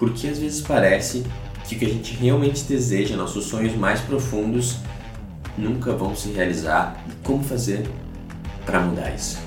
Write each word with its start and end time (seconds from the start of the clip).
Porque 0.00 0.28
às 0.28 0.38
vezes 0.38 0.62
parece 0.62 1.26
que 1.68 1.76
o 1.76 1.78
que 1.78 1.84
a 1.84 1.88
gente 1.90 2.14
realmente 2.14 2.64
deseja, 2.64 3.14
nossos 3.18 3.44
sonhos 3.44 3.76
mais 3.76 4.00
profundos, 4.00 4.78
nunca 5.58 5.92
vão 5.92 6.16
se 6.16 6.30
realizar 6.30 7.04
e 7.06 7.12
como 7.22 7.44
fazer 7.44 7.86
para 8.64 8.80
mudar 8.80 9.14
isso. 9.14 9.38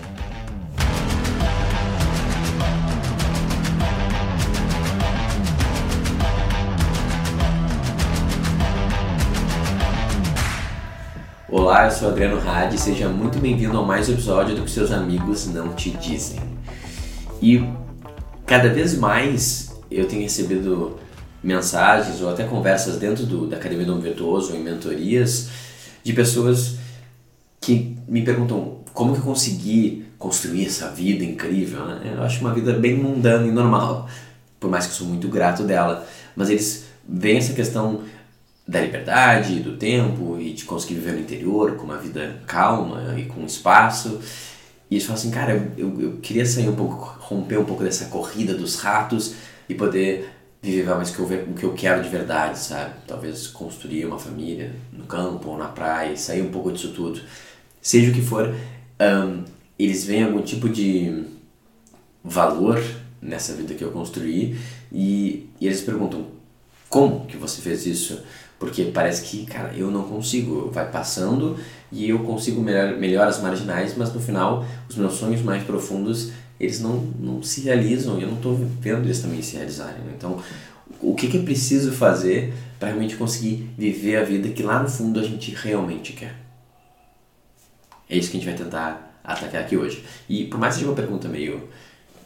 Olá, 11.49 11.85
eu 11.85 11.92
sou 11.92 12.10
Adriano 12.10 12.40
Hadi, 12.47 12.79
seja 12.79 13.10
muito 13.10 13.40
bem-vindo 13.40 13.76
a 13.76 13.81
mais 13.81 14.08
um 14.08 14.13
episódio 14.13 14.56
do 14.56 14.62
que 14.62 14.70
seus 14.70 14.92
amigos 14.92 15.47
não 15.47 15.74
te 15.74 15.90
dizem. 15.90 16.40
E 17.41 17.67
cada 18.45 18.70
vez 18.70 18.95
mais 18.95 19.73
eu 19.98 20.07
tenho 20.07 20.23
recebido 20.23 20.99
mensagens 21.44 22.21
ou 22.21 22.30
até 22.30 22.45
conversas 22.45 22.98
dentro 22.98 23.26
do, 23.26 23.48
da 23.48 23.58
Academia 23.58 23.86
do 23.86 23.91
Homem 23.91 24.04
Virtuoso, 24.04 24.55
em 24.55 24.63
mentorias, 24.63 25.49
de 26.04 26.13
pessoas 26.13 26.77
que 27.59 27.98
me 28.08 28.23
perguntam 28.23 28.80
como 28.94 29.13
que 29.13 29.20
eu 29.20 29.26
consegui 29.26 30.05
construir 30.18 30.66
essa 30.66 30.90
vida 30.90 31.23
incrível. 31.23 31.85
Né? 31.85 32.13
Eu 32.16 32.23
acho 32.23 32.40
uma 32.41 32.54
vida 32.54 32.73
bem 32.73 32.95
mundana 32.95 33.45
e 33.45 33.52
normal, 33.52 34.08
por 34.59 34.70
mais 34.70 34.85
que 34.85 34.91
eu 34.91 34.95
sou 34.95 35.08
muito 35.08 35.27
grato 35.27 35.63
dela. 35.63 36.07
Mas 36.35 36.49
eles 36.49 36.85
veem 37.07 37.38
essa 37.38 37.54
questão 37.54 38.04
da 38.66 38.80
liberdade, 38.80 39.60
do 39.60 39.76
tempo 39.76 40.40
e 40.40 40.54
de 40.54 40.63
conseguir 40.63 40.96
viver 40.96 41.13
no 41.13 41.20
interior 41.20 41.76
com 41.76 41.84
uma 41.84 41.98
vida 41.98 42.41
calma 42.48 43.16
e 43.18 43.26
com 43.26 43.46
espaço. 43.46 44.21
E 44.90 44.96
eles 44.96 45.05
falam 45.05 45.20
assim, 45.20 45.32
cara, 45.32 45.71
eu, 45.77 45.99
eu 45.99 46.18
queria 46.21 46.46
sair 46.46 46.70
um 46.70 46.76
pouco, 46.76 47.18
romper 47.20 47.57
um 47.57 47.66
pouco 47.66 47.84
dessa 47.84 48.05
corrida 48.05 48.54
dos 48.54 48.80
ratos 48.80 49.35
e 49.67 49.76
poder 49.76 50.30
viver 50.62 50.85
mais 50.85 51.09
o 51.09 51.13
que, 51.13 51.20
eu, 51.20 51.44
o 51.44 51.53
que 51.53 51.63
eu 51.63 51.73
quero 51.73 52.02
de 52.02 52.09
verdade, 52.09 52.58
sabe? 52.58 52.94
Talvez 53.05 53.48
construir 53.48 54.05
uma 54.05 54.17
família 54.17 54.71
no 54.91 55.05
campo 55.05 55.49
ou 55.49 55.57
na 55.57 55.68
praia, 55.68 56.15
sair 56.15 56.41
um 56.41 56.51
pouco 56.51 56.71
disso 56.71 56.93
tudo. 56.93 57.21
Seja 57.82 58.12
o 58.12 58.13
que 58.13 58.21
for, 58.21 58.48
um, 58.48 59.43
eles 59.77 60.05
veem 60.05 60.23
algum 60.23 60.41
tipo 60.41 60.70
de 60.70 61.26
valor 62.23 62.82
nessa 63.21 63.54
vida 63.54 63.73
que 63.73 63.84
eu 63.84 63.91
construí 63.91 64.57
e, 64.91 65.49
e 65.59 65.66
eles 65.66 65.81
perguntam 65.81 66.27
como 66.93 67.25
que 67.25 67.38
você 67.38 67.59
fez 67.59 67.85
isso? 67.88 68.21
Porque 68.59 68.85
parece 68.85 69.23
que, 69.23 69.45
cara, 69.45 69.73
eu 69.75 69.89
não 69.89 70.03
consigo. 70.03 70.69
Vai 70.69 70.89
passando 70.89 71.57
e 71.91 72.07
eu 72.07 72.19
consigo 72.19 72.61
melhor, 72.61 72.95
melhor 72.97 73.27
as 73.27 73.41
marginais, 73.41 73.97
mas 73.97 74.13
no 74.13 74.21
final, 74.21 74.63
os 74.88 74.95
meus 74.95 75.16
sonhos 75.16 75.41
mais 75.41 75.63
profundos, 75.63 76.31
eles 76.64 76.80
não, 76.80 76.97
não 77.19 77.44
se 77.44 77.61
realizam 77.61 78.19
e 78.19 78.23
eu 78.23 78.28
não 78.28 78.38
estou 78.38 78.56
vendo 78.56 79.06
eles 79.06 79.22
também 79.22 79.42
se 79.42 79.56
realizarem. 79.56 80.02
Né? 80.03 80.14
Então, 80.17 80.42
o 81.02 81.16
que, 81.16 81.28
que 81.28 81.38
é 81.38 81.42
preciso 81.42 81.92
fazer 81.92 82.53
para 82.80 82.89
realmente 82.89 83.16
conseguir 83.16 83.69
viver 83.78 84.17
a 84.17 84.23
vida 84.23 84.50
que 84.50 84.64
lá 84.64 84.81
no 84.81 84.89
fundo 84.89 85.19
a 85.19 85.23
gente 85.23 85.52
realmente 85.52 86.14
quer? 86.14 86.36
É 88.09 88.17
isso 88.17 88.30
que 88.30 88.38
a 88.38 88.39
gente 88.39 88.50
vai 88.50 88.58
tentar 88.58 89.19
atacar 89.23 89.61
aqui 89.61 89.78
hoje. 89.78 90.03
E 90.28 90.45
por 90.45 90.59
mais 90.59 90.75
que 90.75 90.80
seja 90.80 90.91
uma 90.91 90.95
pergunta 90.95 91.28
meio 91.28 91.67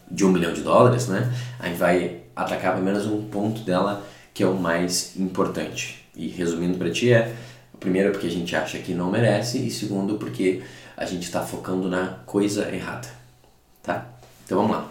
de 0.10 0.26
um 0.26 0.32
milhão 0.32 0.54
de 0.54 0.62
dólares, 0.62 1.08
né? 1.08 1.32
A 1.60 1.68
gente 1.68 1.78
vai 1.78 2.22
atacar 2.36 2.74
pelo 2.74 2.86
menos 2.86 3.06
um 3.06 3.24
ponto 3.24 3.62
dela 3.62 4.06
que 4.34 4.44
é 4.44 4.48
o 4.48 4.56
mais 4.56 5.16
importante. 5.18 6.06
E 6.16 6.28
resumindo 6.28 6.78
para 6.78 6.92
ti 6.92 7.12
é, 7.12 7.34
primeiro 7.80 8.12
porque 8.12 8.28
a 8.28 8.32
gente 8.32 8.56
acha 8.56 8.78
que 8.80 8.94
não 8.94 9.12
merece 9.12 9.60
e 9.60 9.72
segundo 9.72 10.16
porque 10.16 10.62
a 10.96 11.06
gente 11.06 11.24
está 11.24 11.42
focando 11.42 11.88
na 11.90 12.20
coisa 12.26 12.74
errada, 12.74 13.08
tá? 13.84 14.17
Então 14.48 14.60
vamos 14.60 14.78
lá. 14.78 14.90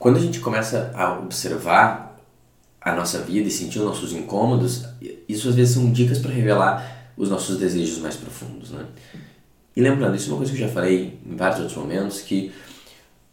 Quando 0.00 0.16
a 0.16 0.20
gente 0.20 0.40
começa 0.40 0.90
a 0.94 1.16
observar 1.16 2.20
a 2.80 2.92
nossa 2.92 3.20
vida 3.20 3.46
e 3.46 3.50
sentir 3.52 3.78
os 3.78 3.84
nossos 3.84 4.12
incômodos, 4.12 4.84
isso 5.28 5.48
às 5.48 5.54
vezes 5.54 5.74
são 5.74 5.92
dicas 5.92 6.18
para 6.18 6.32
revelar 6.32 7.12
os 7.16 7.30
nossos 7.30 7.56
desejos 7.56 7.98
mais 7.98 8.16
profundos, 8.16 8.72
né? 8.72 8.84
E 9.76 9.80
lembrando, 9.80 10.16
isso 10.16 10.28
é 10.28 10.32
uma 10.32 10.38
coisa 10.38 10.52
que 10.52 10.60
eu 10.60 10.66
já 10.66 10.72
falei 10.72 11.20
em 11.24 11.36
vários 11.36 11.60
outros 11.60 11.78
momentos, 11.78 12.20
que 12.20 12.52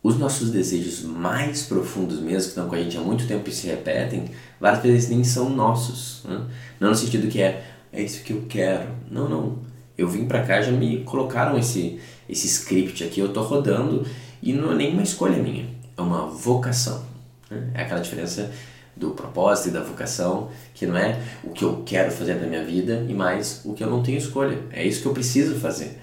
os 0.03 0.16
nossos 0.19 0.51
desejos 0.51 1.01
mais 1.01 1.63
profundos 1.63 2.19
mesmo, 2.19 2.44
que 2.44 2.50
estão 2.50 2.69
com 2.69 2.75
a 2.75 2.79
gente 2.79 2.95
há 2.97 3.01
muito 3.01 3.27
tempo 3.27 3.50
e 3.50 3.51
se 3.51 3.66
repetem, 3.66 4.25
várias 4.59 4.83
vezes 4.83 5.09
nem 5.09 5.23
são 5.23 5.50
nossos. 5.50 6.23
Né? 6.23 6.45
Não 6.79 6.89
no 6.89 6.95
sentido 6.95 7.27
que 7.27 7.41
é, 7.41 7.66
é 7.91 8.03
isso 8.03 8.23
que 8.23 8.31
eu 8.31 8.45
quero. 8.47 8.89
Não, 9.09 9.27
não. 9.27 9.57
Eu 9.97 10.07
vim 10.07 10.27
pra 10.27 10.44
cá, 10.44 10.62
já 10.62 10.72
me 10.72 11.03
colocaram 11.03 11.57
esse, 11.57 12.00
esse 12.29 12.45
script 12.45 13.03
aqui, 13.03 13.19
eu 13.19 13.33
tô 13.33 13.41
rodando 13.41 14.06
e 14.45 14.53
não 14.53 14.72
é 14.72 14.75
nem 14.75 14.94
uma 14.94 15.03
escolha 15.03 15.41
minha, 15.41 15.66
é 15.97 16.01
uma 16.01 16.28
vocação. 16.28 17.03
Né? 17.51 17.72
É 17.73 17.81
aquela 17.81 18.00
diferença 18.00 18.50
do 18.95 19.11
propósito 19.11 19.67
e 19.67 19.72
da 19.72 19.81
vocação, 19.81 20.50
que 20.73 20.85
não 20.85 20.95
é 20.95 21.19
o 21.44 21.50
que 21.50 21.63
eu 21.63 21.83
quero 21.85 22.09
fazer 22.09 22.35
na 22.35 22.47
minha 22.47 22.63
vida 22.63 23.06
e 23.09 23.13
mais 23.13 23.61
o 23.66 23.73
que 23.73 23.83
eu 23.83 23.89
não 23.89 24.01
tenho 24.01 24.17
escolha. 24.17 24.57
É 24.72 24.85
isso 24.85 25.01
que 25.01 25.07
eu 25.07 25.13
preciso 25.13 25.56
fazer 25.56 26.00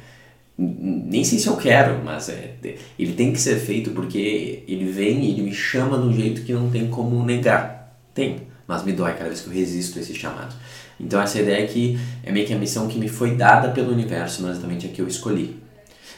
nem 0.56 1.25
sei 1.25 1.38
se 1.38 1.47
eu 1.47 1.56
quero, 1.56 2.03
mas 2.04 2.28
é, 2.28 2.54
ele 2.98 3.14
tem 3.14 3.32
que 3.32 3.41
ser 3.41 3.56
feito 3.56 3.91
porque 3.91 4.62
ele 4.69 4.84
vem 4.84 5.24
e 5.24 5.30
ele 5.30 5.42
me 5.42 5.54
chama 5.54 5.98
de 5.98 6.06
um 6.06 6.12
jeito 6.12 6.42
que 6.42 6.53
não 6.53 6.70
tem 6.70 6.88
como 6.88 7.24
negar. 7.24 7.97
Tem, 8.14 8.42
mas 8.66 8.84
me 8.84 8.92
dói 8.92 9.12
cada 9.14 9.24
vez 9.24 9.41
que 9.41 9.48
eu 9.48 9.53
resisto 9.53 9.98
a 9.98 10.03
esse 10.03 10.14
chamado. 10.14 10.54
Então 11.00 11.20
essa 11.20 11.41
ideia 11.41 11.64
aqui 11.64 11.98
é 12.22 12.30
meio 12.30 12.47
que 12.47 12.53
a 12.53 12.59
missão 12.59 12.86
que 12.86 12.98
me 12.98 13.09
foi 13.09 13.34
dada 13.34 13.70
pelo 13.70 13.92
universo, 13.92 14.42
não 14.42 14.50
exatamente 14.50 14.86
a 14.86 14.91
que 14.91 15.00
eu 15.00 15.09
escolhi. 15.09 15.56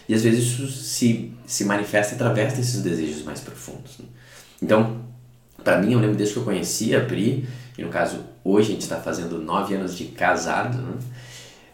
E 0.09 0.15
às 0.15 0.23
vezes 0.23 0.45
isso 0.45 0.69
se, 0.69 1.33
se 1.47 1.65
manifesta 1.65 2.15
através 2.15 2.55
desses 2.55 2.83
desejos 2.83 3.23
mais 3.23 3.41
profundos. 3.41 3.99
Né? 3.99 4.07
Então, 4.63 5.01
para 5.63 5.79
mim, 5.79 5.93
eu 5.93 5.99
lembro 5.99 6.17
desde 6.17 6.35
que 6.35 6.41
eu 6.41 6.45
conheci 6.45 6.95
a 6.95 7.01
Pri, 7.01 7.49
e 7.77 7.83
no 7.83 7.89
caso, 7.89 8.21
hoje 8.45 8.69
a 8.69 8.73
gente 8.73 8.83
está 8.83 9.01
fazendo 9.01 9.39
nove 9.39 9.75
anos 9.75 9.97
de 9.97 10.05
casado, 10.07 10.79
né? 10.79 10.99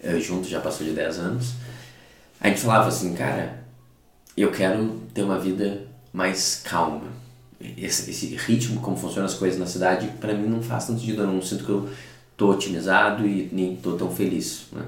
Eh, 0.02 0.18
junto 0.18 0.48
já 0.48 0.60
passou 0.60 0.86
de 0.86 0.92
dez 0.92 1.18
anos, 1.18 1.52
a 2.40 2.48
gente 2.48 2.60
falava 2.60 2.88
assim, 2.88 3.12
cara, 3.14 3.62
eu 4.36 4.50
quero 4.50 5.02
ter 5.12 5.22
uma 5.22 5.38
vida 5.38 5.82
mais 6.12 6.62
calma. 6.64 7.08
Esse, 7.76 8.10
esse 8.10 8.34
ritmo, 8.36 8.80
como 8.80 8.96
funcionam 8.96 9.26
as 9.26 9.34
coisas 9.34 9.58
na 9.58 9.66
cidade, 9.66 10.06
para 10.18 10.32
mim 10.32 10.48
não 10.48 10.62
faz 10.62 10.86
tanto 10.86 11.00
sentido. 11.00 11.22
Eu 11.22 11.26
não 11.26 11.42
sinto 11.42 11.64
que 11.64 11.70
eu 11.70 11.90
tô 12.36 12.50
otimizado 12.50 13.26
e 13.26 13.50
nem 13.52 13.76
tô 13.76 13.92
tão 13.92 14.10
feliz. 14.10 14.62
Né? 14.72 14.82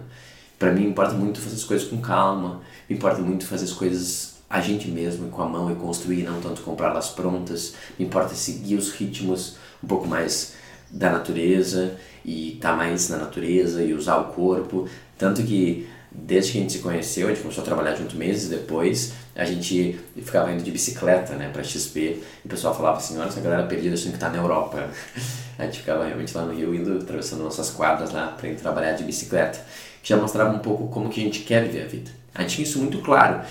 Para 0.59 0.73
mim 0.73 0.87
importa 0.87 1.13
muito 1.13 1.41
fazer 1.41 1.57
as 1.57 1.65
coisas 1.65 1.87
com 1.87 2.01
calma, 2.01 2.63
importa 2.89 3.21
muito 3.21 3.47
fazer 3.47 3.65
as 3.65 3.73
coisas 3.73 4.33
a 4.49 4.61
gente 4.61 4.89
mesmo, 4.89 5.31
com 5.31 5.41
a 5.41 5.49
mão 5.49 5.73
e 5.73 5.75
construir, 5.75 6.25
não 6.25 6.41
tanto 6.41 6.61
comprá-las 6.63 7.09
prontas. 7.09 7.75
Me 7.99 8.05
importa 8.05 8.35
seguir 8.35 8.77
os 8.77 8.93
ritmos 8.93 9.57
um 9.83 9.87
pouco 9.87 10.07
mais 10.07 10.55
da 10.91 11.11
natureza 11.11 11.97
e 12.23 12.55
estar 12.55 12.73
tá 12.73 12.77
mais 12.77 13.09
na 13.09 13.17
natureza 13.17 13.83
e 13.83 13.95
usar 13.95 14.19
o 14.19 14.25
corpo. 14.25 14.87
Tanto 15.17 15.43
que 15.43 15.89
desde 16.15 16.53
que 16.53 16.59
a 16.59 16.61
gente 16.61 16.73
se 16.75 16.79
conheceu, 16.81 17.27
a 17.27 17.31
gente 17.31 17.41
começou 17.41 17.63
a 17.63 17.65
trabalhar 17.65 17.95
junto 17.95 18.17
meses 18.17 18.51
depois, 18.51 19.15
a 19.35 19.45
gente 19.45 19.99
ficava 20.17 20.53
indo 20.53 20.63
de 20.63 20.71
bicicleta, 20.71 21.35
né, 21.35 21.49
pra 21.51 21.63
XP, 21.63 22.01
e 22.01 22.47
o 22.47 22.49
pessoal 22.49 22.75
falava 22.75 22.99
assim, 22.99 23.19
olha 23.19 23.29
essa 23.29 23.41
galera 23.41 23.67
perdida, 23.67 23.95
achando 23.95 24.13
que 24.13 24.19
tá 24.19 24.29
na 24.29 24.37
Europa. 24.37 24.91
A 25.59 25.65
gente 25.67 25.81
ficava 25.81 26.07
realmente 26.07 26.35
lá 26.37 26.45
no 26.45 26.55
Rio, 26.55 26.75
indo, 26.75 26.99
atravessando 26.99 27.45
nossas 27.45 27.71
quadras 27.71 28.11
lá 28.11 28.29
pra 28.29 28.49
ir 28.49 28.57
trabalhar 28.57 28.93
de 28.93 29.05
bicicleta, 29.05 29.61
que 30.03 30.09
já 30.09 30.17
mostrava 30.17 30.51
um 30.55 30.59
pouco 30.59 30.89
como 30.89 31.09
que 31.09 31.21
a 31.21 31.25
gente 31.25 31.41
quer 31.41 31.63
viver 31.65 31.85
a 31.85 31.87
vida. 31.87 32.22
A 32.35 32.43
gente 32.43 32.57
tinha 32.57 32.67
isso 32.67 32.79
muito 32.79 32.99
claro. 32.99 33.43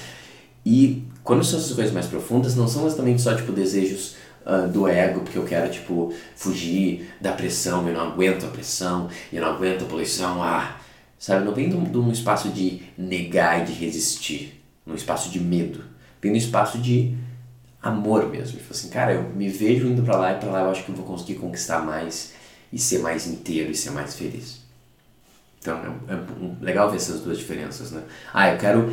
E 0.66 1.04
quando 1.24 1.44
são 1.44 1.60
essas 1.60 1.74
coisas 1.74 1.94
mais 1.94 2.08
profundas, 2.08 2.56
não 2.56 2.68
são 2.68 2.86
exatamente 2.86 3.22
só, 3.22 3.36
tipo, 3.36 3.52
desejos 3.52 4.16
uh, 4.46 4.68
do 4.68 4.88
ego, 4.88 5.22
porque 5.22 5.38
eu 5.38 5.46
quero, 5.46 5.72
tipo, 5.72 6.14
fugir 6.36 7.14
da 7.20 7.32
pressão, 7.32 7.88
eu 7.88 7.94
não 7.94 8.12
aguento 8.12 8.46
a 8.46 8.50
pressão, 8.50 9.10
eu 9.32 9.42
não 9.42 9.50
aguento 9.50 9.84
a 9.84 9.86
poluição, 9.86 10.42
ah 10.42 10.78
Sabe? 11.22 11.46
Não 11.46 11.54
vem 11.54 11.70
de 11.70 11.76
um, 11.76 12.12
espaço 12.12 12.50
de 12.50 12.82
negar 12.98 13.62
e 13.62 13.66
de 13.66 13.74
resistir, 13.74 14.60
num 14.84 14.96
espaço 14.96 15.30
de 15.30 15.40
medo. 15.40 15.84
Vem 16.20 16.32
num 16.32 16.38
espaço 16.38 16.80
de 16.80 17.16
amor 17.80 18.28
mesmo. 18.28 18.58
Tipo 18.58 18.74
assim, 18.74 18.90
cara, 18.90 19.14
eu 19.14 19.30
me 19.30 19.48
vejo 19.48 19.86
indo 19.86 20.02
para 20.02 20.18
lá 20.18 20.32
e 20.32 20.40
para 20.40 20.50
lá 20.50 20.62
eu 20.62 20.72
acho 20.72 20.84
que 20.84 20.90
eu 20.90 20.96
vou 20.96 21.06
conseguir 21.06 21.36
conquistar 21.36 21.86
mais 21.86 22.34
e 22.74 22.80
ser 22.80 23.02
mais 23.02 23.28
inteiro 23.28 23.70
e 23.70 23.76
ser 23.76 23.92
mais 23.92 24.16
feliz. 24.16 24.61
Então 25.62 25.78
é, 26.08 26.14
é 26.14 26.20
legal 26.60 26.90
ver 26.90 26.98
essas 26.98 27.22
duas 27.22 27.38
diferenças, 27.38 27.92
né? 27.92 28.02
Ah, 28.34 28.52
eu 28.52 28.58
quero 28.58 28.92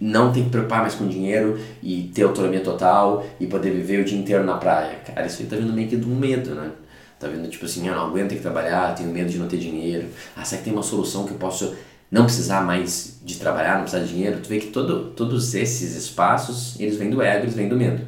não 0.00 0.32
ter 0.32 0.44
que 0.44 0.50
preocupar 0.50 0.80
mais 0.80 0.94
com 0.94 1.06
dinheiro 1.06 1.58
e 1.82 2.10
ter 2.14 2.22
autonomia 2.22 2.60
total 2.60 3.26
e 3.38 3.46
poder 3.46 3.70
viver 3.70 4.00
o 4.00 4.04
dia 4.04 4.18
inteiro 4.18 4.44
na 4.44 4.56
praia. 4.56 4.98
Cara, 5.04 5.26
isso 5.26 5.42
aí 5.42 5.48
tá 5.48 5.56
vindo 5.56 5.72
meio 5.72 5.88
que 5.88 5.96
um 5.96 6.14
medo, 6.14 6.54
né? 6.54 6.70
Tá 7.18 7.28
vendo? 7.28 7.48
Tipo 7.48 7.64
assim, 7.64 7.86
eu 7.88 7.94
não 7.94 8.06
aguento 8.06 8.30
ter 8.30 8.36
que 8.36 8.42
trabalhar, 8.42 8.94
tenho 8.94 9.10
medo 9.10 9.30
de 9.30 9.38
não 9.38 9.48
ter 9.48 9.58
dinheiro. 9.58 10.08
Ah, 10.36 10.44
será 10.44 10.58
que 10.58 10.64
tem 10.64 10.72
uma 10.72 10.82
solução 10.82 11.26
que 11.26 11.32
eu 11.32 11.38
posso 11.38 11.74
não 12.10 12.24
precisar 12.24 12.62
mais 12.62 13.18
de 13.24 13.36
trabalhar, 13.36 13.74
não 13.74 13.82
precisar 13.82 14.04
de 14.04 14.12
dinheiro? 14.12 14.40
Tu 14.40 14.48
vê 14.48 14.58
que 14.58 14.68
todo, 14.68 15.10
todos 15.10 15.54
esses 15.54 15.96
espaços, 15.96 16.78
eles 16.78 16.96
vêm 16.96 17.10
do 17.10 17.20
ego, 17.20 17.44
eles 17.44 17.54
vêm 17.54 17.68
do 17.68 17.76
medo. 17.76 18.06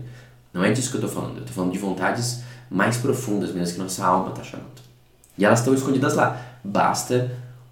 Não 0.53 0.63
é 0.63 0.71
disso 0.71 0.91
que 0.91 0.97
eu 0.97 1.01
tô 1.01 1.09
falando. 1.09 1.39
Eu 1.39 1.45
tô 1.45 1.53
falando 1.53 1.73
de 1.73 1.79
vontades 1.79 2.43
mais 2.71 2.97
profundas 2.99 3.53
mesmo 3.53 3.75
que 3.75 3.83
nossa 3.83 4.05
alma 4.05 4.31
tá 4.33 4.43
chamando. 4.43 4.69
E 5.37 5.45
elas 5.45 5.61
estão 5.61 5.75
escondidas 5.75 6.15
lá. 6.15 6.41
Basta 6.63 7.31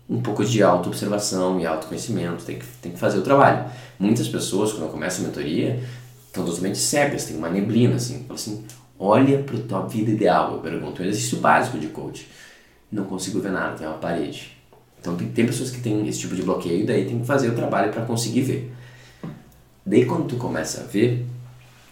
um 0.09 0.21
pouco 0.21 0.45
de 0.45 0.63
auto-observação 0.63 1.61
e 1.61 1.67
autoconhecimento, 1.67 2.45
tem 2.45 2.59
que, 2.59 2.67
tem 2.81 2.93
que 2.93 2.99
fazer 2.99 3.19
o 3.19 3.23
trabalho. 3.23 3.65
Muitas 3.99 4.29
pessoas, 4.29 4.73
quando 4.73 4.91
começam 4.91 5.25
a 5.25 5.29
mentoria, 5.29 5.83
estão 6.27 6.45
totalmente 6.45 6.79
cegas, 6.79 7.25
tem 7.25 7.37
uma 7.37 7.49
neblina, 7.49 7.97
assim, 7.97 8.25
assim, 8.31 8.65
Olha 8.99 9.43
para 9.43 9.59
tua 9.59 9.87
vida 9.87 10.11
ideal, 10.11 10.53
eu 10.53 10.59
pergunto. 10.61 11.03
Um 11.03 11.05
exercício 11.05 11.39
básico 11.39 11.79
de 11.79 11.89
coach. 11.89 12.27
Não 12.91 13.05
consigo 13.05 13.41
ver 13.41 13.53
nada, 13.53 13.77
tem 13.77 13.87
uma 13.87 13.99
parede. 13.99 14.57
Então 14.99 15.17
tem, 15.17 15.29
tem 15.29 15.47
pessoas 15.47 15.71
que 15.71 15.81
têm 15.81 16.07
esse 16.09 16.21
tipo 16.21 16.35
de 16.35 16.43
bloqueio, 16.43 16.87
daí 16.87 17.05
tem 17.05 17.21
que 17.21 17.27
fazer 17.27 17.49
o 17.49 17.55
trabalho 17.55 17.93
para 17.93 18.05
conseguir 18.05 18.43
ver. 18.43 18.73
Daí 19.85 20.07
quando 20.07 20.27
tu 20.27 20.37
começa 20.37 20.81
a 20.81 20.85
ver, 20.85 21.27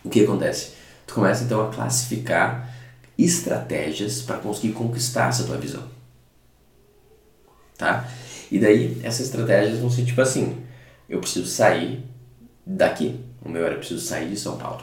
o 0.02 0.08
que 0.08 0.25
acontece? 0.25 0.72
Tu 1.06 1.14
começa 1.14 1.44
então 1.44 1.69
a 1.69 1.70
classificar 1.70 2.75
estratégias 3.19 4.22
para 4.22 4.38
conseguir 4.38 4.72
conquistar 4.72 5.28
essa 5.28 5.44
tua 5.44 5.58
visão. 5.58 5.82
Tá? 7.76 8.08
E 8.50 8.58
daí 8.58 9.00
essas 9.02 9.26
estratégias 9.26 9.78
vão 9.78 9.90
ser 9.90 10.04
tipo 10.04 10.20
assim: 10.20 10.62
eu 11.08 11.20
preciso 11.20 11.46
sair 11.46 12.04
daqui. 12.64 13.20
O 13.44 13.48
meu 13.48 13.64
era 13.64 13.76
preciso 13.76 14.00
sair 14.00 14.30
de 14.30 14.36
São 14.36 14.56
Paulo. 14.56 14.82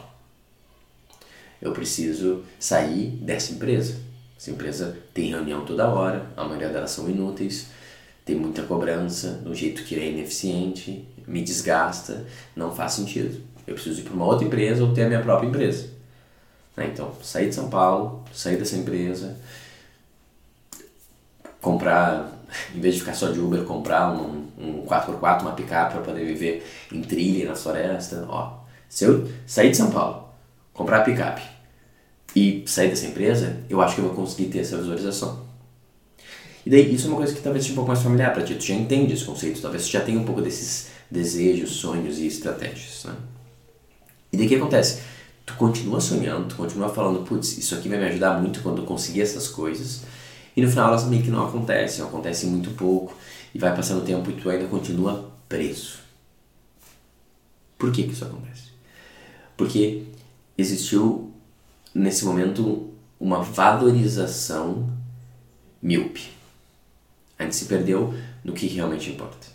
Eu 1.61 1.71
preciso 1.71 2.43
sair 2.59 3.07
dessa 3.21 3.53
empresa. 3.53 3.95
Essa 4.37 4.51
empresa 4.51 4.97
tem 5.13 5.29
reunião 5.29 5.63
toda 5.65 5.87
hora, 5.87 6.25
a 6.35 6.43
maioria 6.43 6.69
delas 6.69 6.89
são 6.89 7.07
inúteis, 7.07 7.67
tem 8.25 8.35
muita 8.35 8.63
cobrança, 8.63 9.39
de 9.43 9.47
um 9.47 9.53
jeito 9.53 9.83
que 9.83 9.95
é 9.95 10.09
ineficiente, 10.09 11.07
me 11.27 11.43
desgasta, 11.43 12.25
não 12.55 12.73
faz 12.73 12.93
sentido. 12.93 13.39
Eu 13.67 13.75
preciso 13.75 14.01
ir 14.01 14.03
para 14.03 14.13
uma 14.13 14.25
outra 14.25 14.45
empresa 14.45 14.83
ou 14.83 14.93
ter 14.93 15.03
a 15.03 15.07
minha 15.07 15.21
própria 15.21 15.47
empresa. 15.47 15.89
Né? 16.75 16.89
Então, 16.91 17.13
sair 17.21 17.49
de 17.49 17.55
São 17.55 17.69
Paulo, 17.69 18.23
sair 18.33 18.57
dessa 18.57 18.75
empresa, 18.75 19.37
comprar, 21.61 22.40
em 22.75 22.79
vez 22.79 22.95
de 22.95 23.01
ficar 23.01 23.13
só 23.13 23.29
de 23.29 23.39
Uber, 23.39 23.63
comprar 23.63 24.11
um, 24.11 24.47
um 24.57 24.85
4x4, 24.85 25.41
uma 25.41 25.53
picape 25.53 25.93
para 25.93 26.01
poder 26.01 26.25
viver 26.25 26.65
em 26.91 27.01
trilha 27.01 27.49
na 27.49 27.55
floresta. 27.55 28.25
Ó, 28.29 28.59
se 28.89 29.05
eu 29.05 29.27
sair 29.45 29.71
de 29.71 29.77
São 29.77 29.91
Paulo, 29.91 30.29
comprar 30.73 31.03
picape 31.03 31.41
e 32.35 32.63
sair 32.65 32.89
dessa 32.89 33.05
empresa, 33.05 33.57
eu 33.69 33.81
acho 33.81 33.95
que 33.95 34.01
eu 34.01 34.05
vou 34.05 34.15
conseguir 34.15 34.49
ter 34.49 34.59
essa 34.59 34.77
visualização. 34.77 35.51
E 36.65 36.69
daí, 36.69 36.93
isso 36.93 37.07
é 37.07 37.09
uma 37.09 37.17
coisa 37.17 37.33
que 37.33 37.41
talvez 37.41 37.63
seja 37.63 37.73
um 37.73 37.75
pouco 37.75 37.89
mais 37.89 38.03
familiar 38.03 38.33
para 38.33 38.43
ti, 38.43 38.53
tu 38.55 38.63
já 38.63 38.75
entende 38.75 39.13
esse 39.13 39.25
conceito, 39.25 39.61
talvez 39.61 39.85
tu 39.85 39.91
já 39.91 40.01
tenha 40.01 40.19
um 40.19 40.23
pouco 40.23 40.41
desses 40.41 40.89
desejos, 41.09 41.71
sonhos 41.71 42.19
e 42.19 42.27
estratégias, 42.27 43.03
né? 43.05 43.15
E 44.31 44.37
daí 44.37 44.45
o 44.45 44.49
que 44.49 44.55
acontece? 44.55 45.01
Tu 45.45 45.53
continua 45.55 45.99
sonhando, 45.99 46.47
tu 46.47 46.55
continua 46.55 46.87
falando, 46.87 47.25
putz, 47.25 47.57
isso 47.57 47.75
aqui 47.75 47.89
vai 47.89 47.97
me 47.97 48.05
ajudar 48.05 48.39
muito 48.39 48.61
quando 48.61 48.81
eu 48.81 48.85
conseguir 48.85 49.21
essas 49.21 49.47
coisas, 49.47 50.03
e 50.55 50.61
no 50.61 50.69
final 50.69 50.89
elas 50.89 51.05
meio 51.05 51.23
que 51.23 51.29
não 51.29 51.47
acontecem, 51.47 52.03
acontecem 52.03 52.49
muito 52.49 52.71
pouco, 52.71 53.15
e 53.53 53.59
vai 53.59 53.75
passando 53.75 54.01
o 54.01 54.05
tempo 54.05 54.29
e 54.29 54.33
tu 54.33 54.49
ainda 54.49 54.67
continua 54.67 55.31
preso. 55.47 55.99
Por 57.77 57.91
que 57.91 58.03
que 58.03 58.11
isso 58.11 58.25
acontece? 58.25 58.71
Porque 59.57 60.03
existiu 60.57 61.31
nesse 61.93 62.23
momento 62.25 62.89
uma 63.19 63.41
valorização 63.41 64.89
míope. 65.81 66.29
A 67.37 67.43
gente 67.43 67.55
se 67.55 67.65
perdeu 67.65 68.13
no 68.43 68.53
que 68.53 68.67
realmente 68.67 69.09
importa. 69.09 69.47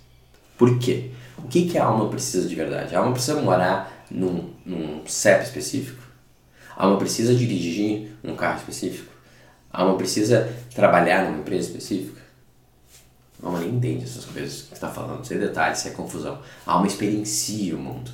Por 0.59 0.79
quê? 0.79 1.11
O 1.39 1.49
que, 1.49 1.69
que 1.69 1.79
a 1.79 1.85
alma 1.85 2.09
precisa 2.09 2.49
de 2.49 2.55
verdade? 2.55 2.95
A 2.95 2.99
alma 2.99 3.13
precisa 3.13 3.41
morar 3.41 4.07
num, 4.11 4.51
num 4.65 5.07
CEP 5.07 5.45
específico? 5.45 6.03
A 6.77 6.85
alma 6.85 6.99
precisa 6.99 7.35
dirigir 7.35 8.13
um 8.25 8.35
carro 8.35 8.59
específico? 8.59 9.16
A 9.77 9.83
alma 9.83 9.99
precisa 9.99 10.51
trabalhar 10.75 11.27
numa 11.27 11.41
empresa 11.41 11.69
específica? 11.69 12.23
A 13.43 13.47
alma 13.47 13.61
nem 13.61 13.75
entende 13.75 14.05
essas 14.05 14.25
coisas 14.25 14.63
que 14.63 14.73
está 14.73 14.91
falando, 14.91 15.23
sem 15.23 15.39
detalhes, 15.39 15.81
sem 15.81 15.93
confusão. 15.93 16.41
A 16.65 16.73
alma 16.73 16.87
experiencia 16.87 17.77
o 17.77 17.79
mundo. 17.79 18.11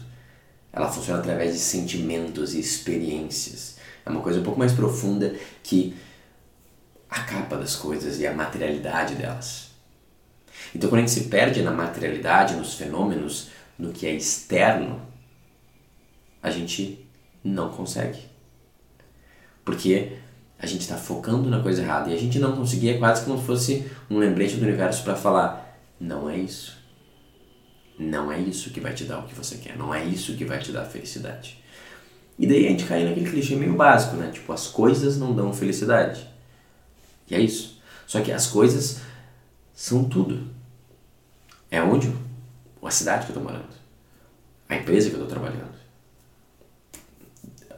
Ela 0.73 0.91
funciona 0.91 1.21
através 1.21 1.53
de 1.53 1.61
sentimentos 1.61 2.53
e 2.53 2.59
experiências. 2.59 3.77
É 4.05 4.11
uma 4.11 4.21
coisa 4.23 4.41
um 4.41 4.43
pouco 4.43 4.59
mais 4.59 4.73
profunda 4.73 5.37
que 5.63 5.97
a 7.09 7.21
capa 7.21 7.57
das 7.57 7.77
coisas 7.77 8.19
e 8.19 8.27
a 8.27 8.35
materialidade 8.35 9.15
delas. 9.15 9.71
Então, 10.75 10.91
quando 10.91 11.05
a 11.05 11.07
gente 11.07 11.13
se 11.13 11.29
perde 11.29 11.63
na 11.63 11.71
materialidade, 11.71 12.57
nos 12.57 12.75
fenômenos, 12.75 13.51
no 13.79 13.93
que 13.93 14.05
é 14.05 14.13
externo, 14.13 15.01
a 16.43 16.51
gente 16.51 17.07
não 17.45 17.71
consegue. 17.71 18.19
Porque 19.65 20.19
a 20.63 20.67
gente 20.67 20.83
está 20.83 20.97
focando 20.97 21.51
na 21.51 21.61
coisa 21.61 21.83
errada 21.83 22.09
e 22.09 22.15
a 22.15 22.17
gente 22.17 22.39
não 22.39 22.55
conseguia, 22.55 22.97
quase 22.97 23.25
como 23.25 23.37
se 23.37 23.45
fosse 23.45 23.91
um 24.09 24.17
lembrete 24.17 24.55
do 24.55 24.63
universo 24.63 25.03
para 25.03 25.17
falar: 25.17 25.77
não 25.99 26.31
é 26.31 26.37
isso. 26.37 26.81
Não 27.99 28.31
é 28.31 28.39
isso 28.39 28.71
que 28.71 28.81
vai 28.81 28.95
te 28.95 29.05
dar 29.05 29.19
o 29.19 29.25
que 29.25 29.35
você 29.35 29.57
quer, 29.57 29.77
não 29.77 29.93
é 29.93 30.05
isso 30.05 30.37
que 30.37 30.45
vai 30.45 30.61
te 30.61 30.71
dar 30.71 30.85
felicidade. 30.85 31.59
E 32.39 32.47
daí 32.47 32.67
a 32.67 32.71
gente 32.71 32.85
cai 32.85 33.05
naquele 33.05 33.29
clichê 33.29 33.57
meio 33.57 33.75
básico, 33.75 34.17
né? 34.17 34.31
Tipo, 34.33 34.53
as 34.53 34.69
coisas 34.69 35.19
não 35.19 35.35
dão 35.35 35.53
felicidade. 35.53 36.27
E 37.29 37.35
é 37.35 37.41
isso. 37.41 37.83
Só 38.07 38.21
que 38.21 38.33
as 38.33 38.47
coisas 38.47 39.01
são 39.75 40.05
tudo. 40.05 40.49
É 41.71 41.83
onde? 41.83 42.13
A 42.83 42.91
cidade 42.91 43.27
que 43.27 43.33
eu 43.33 43.37
estou 43.37 43.43
morando. 43.43 43.75
A 44.69 44.77
empresa 44.77 45.11
que 45.11 45.17
eu 45.17 45.23
estou 45.23 45.39
trabalhando. 45.39 45.82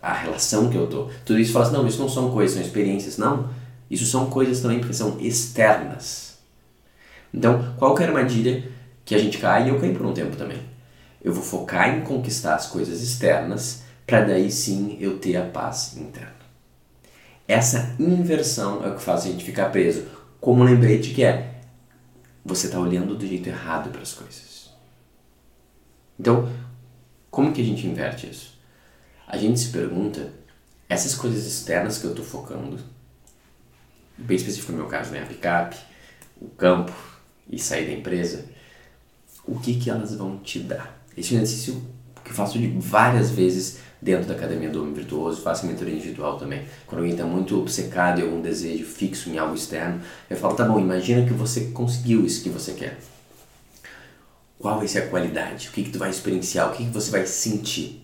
A 0.05 0.12
relação 0.12 0.69
que 0.69 0.77
eu 0.77 0.85
estou. 0.85 1.11
Tudo 1.25 1.39
isso 1.39 1.53
fala 1.53 1.65
assim, 1.65 1.75
não, 1.75 1.87
isso 1.87 1.99
não 1.99 2.11
são 2.11 2.31
coisas, 2.31 2.56
são 2.56 2.62
experiências. 2.62 3.17
Não. 3.17 3.49
Isso 3.91 4.05
são 4.05 4.29
coisas 4.29 4.61
também 4.61 4.79
porque 4.79 4.93
são 4.93 5.19
externas. 5.19 6.39
Então, 7.33 7.75
qual 7.79 7.95
que 7.95 8.03
a 8.03 8.06
armadilha 8.06 8.71
que 9.03 9.15
a 9.15 9.19
gente 9.19 9.39
cai? 9.39 9.71
Eu 9.71 9.81
caí 9.81 9.95
por 9.95 10.05
um 10.05 10.12
tempo 10.12 10.37
também. 10.37 10.61
Eu 11.23 11.33
vou 11.33 11.43
focar 11.43 11.97
em 11.97 12.03
conquistar 12.03 12.55
as 12.55 12.67
coisas 12.67 13.01
externas 13.01 13.83
para 14.06 14.21
daí 14.21 14.51
sim 14.51 14.99
eu 15.01 15.19
ter 15.19 15.37
a 15.37 15.47
paz 15.47 15.97
interna. 15.97 16.35
Essa 17.49 17.97
inversão 17.99 18.85
é 18.85 18.91
o 18.91 18.97
que 18.97 19.03
faz 19.03 19.25
a 19.25 19.29
gente 19.29 19.43
ficar 19.43 19.71
preso. 19.71 20.05
Como 20.39 20.62
lembrete 20.62 21.15
que 21.15 21.25
é, 21.25 21.61
você 22.45 22.67
está 22.67 22.79
olhando 22.79 23.17
do 23.17 23.27
jeito 23.27 23.49
errado 23.49 23.89
para 23.89 24.03
as 24.03 24.12
coisas. 24.12 24.71
Então, 26.21 26.47
como 27.31 27.53
que 27.53 27.62
a 27.62 27.65
gente 27.65 27.87
inverte 27.87 28.29
isso? 28.29 28.54
A 29.26 29.37
gente 29.37 29.59
se 29.59 29.69
pergunta, 29.69 30.32
essas 30.88 31.15
coisas 31.15 31.47
externas 31.47 31.99
que 31.99 32.05
eu 32.05 32.11
estou 32.11 32.25
focando, 32.25 32.79
bem 34.17 34.37
específico 34.37 34.73
no 34.73 34.79
meu 34.79 34.87
caso, 34.87 35.12
né? 35.12 35.23
a 35.23 35.26
picape, 35.26 35.76
o 36.41 36.49
campo 36.49 36.93
e 37.49 37.59
sair 37.59 37.87
da 37.87 37.93
empresa, 37.93 38.44
o 39.47 39.59
que 39.59 39.75
que 39.75 39.91
elas 39.91 40.15
vão 40.15 40.38
te 40.38 40.61
dar? 40.61 41.03
Esse 41.17 41.35
é 41.35 41.38
um 41.38 41.43
exercício 41.43 41.82
que 42.23 42.31
eu 42.31 42.35
faço 42.35 42.59
de 42.59 42.69
várias 42.79 43.31
vezes 43.31 43.79
dentro 44.00 44.26
da 44.26 44.35
Academia 44.35 44.69
do 44.69 44.82
Homem 44.82 44.94
Virtuoso, 44.94 45.41
faço 45.41 45.67
mentoria 45.67 45.94
individual 45.94 46.38
também. 46.38 46.65
Quando 46.87 46.99
alguém 46.99 47.12
está 47.12 47.25
muito 47.25 47.59
obcecado 47.59 48.20
em 48.20 48.25
algum 48.25 48.41
desejo 48.41 48.85
fixo 48.85 49.31
em 49.31 49.38
algo 49.38 49.55
externo, 49.55 50.00
eu 50.29 50.37
falo, 50.37 50.55
tá 50.55 50.65
bom, 50.65 50.79
imagina 50.79 51.27
que 51.27 51.32
você 51.32 51.67
conseguiu 51.67 52.25
isso 52.25 52.43
que 52.43 52.51
você 52.51 52.72
quer. 52.72 52.99
Qual 54.58 54.79
vai 54.79 54.89
ser 54.89 55.01
a 55.01 55.08
qualidade? 55.08 55.69
O 55.69 55.72
que, 55.72 55.84
que 55.84 55.91
tu 55.91 55.99
vai 55.99 56.10
experienciar? 56.10 56.70
O 56.70 56.72
que, 56.72 56.84
que 56.84 56.91
você 56.91 57.10
vai 57.10 57.27
sentir? 57.27 58.04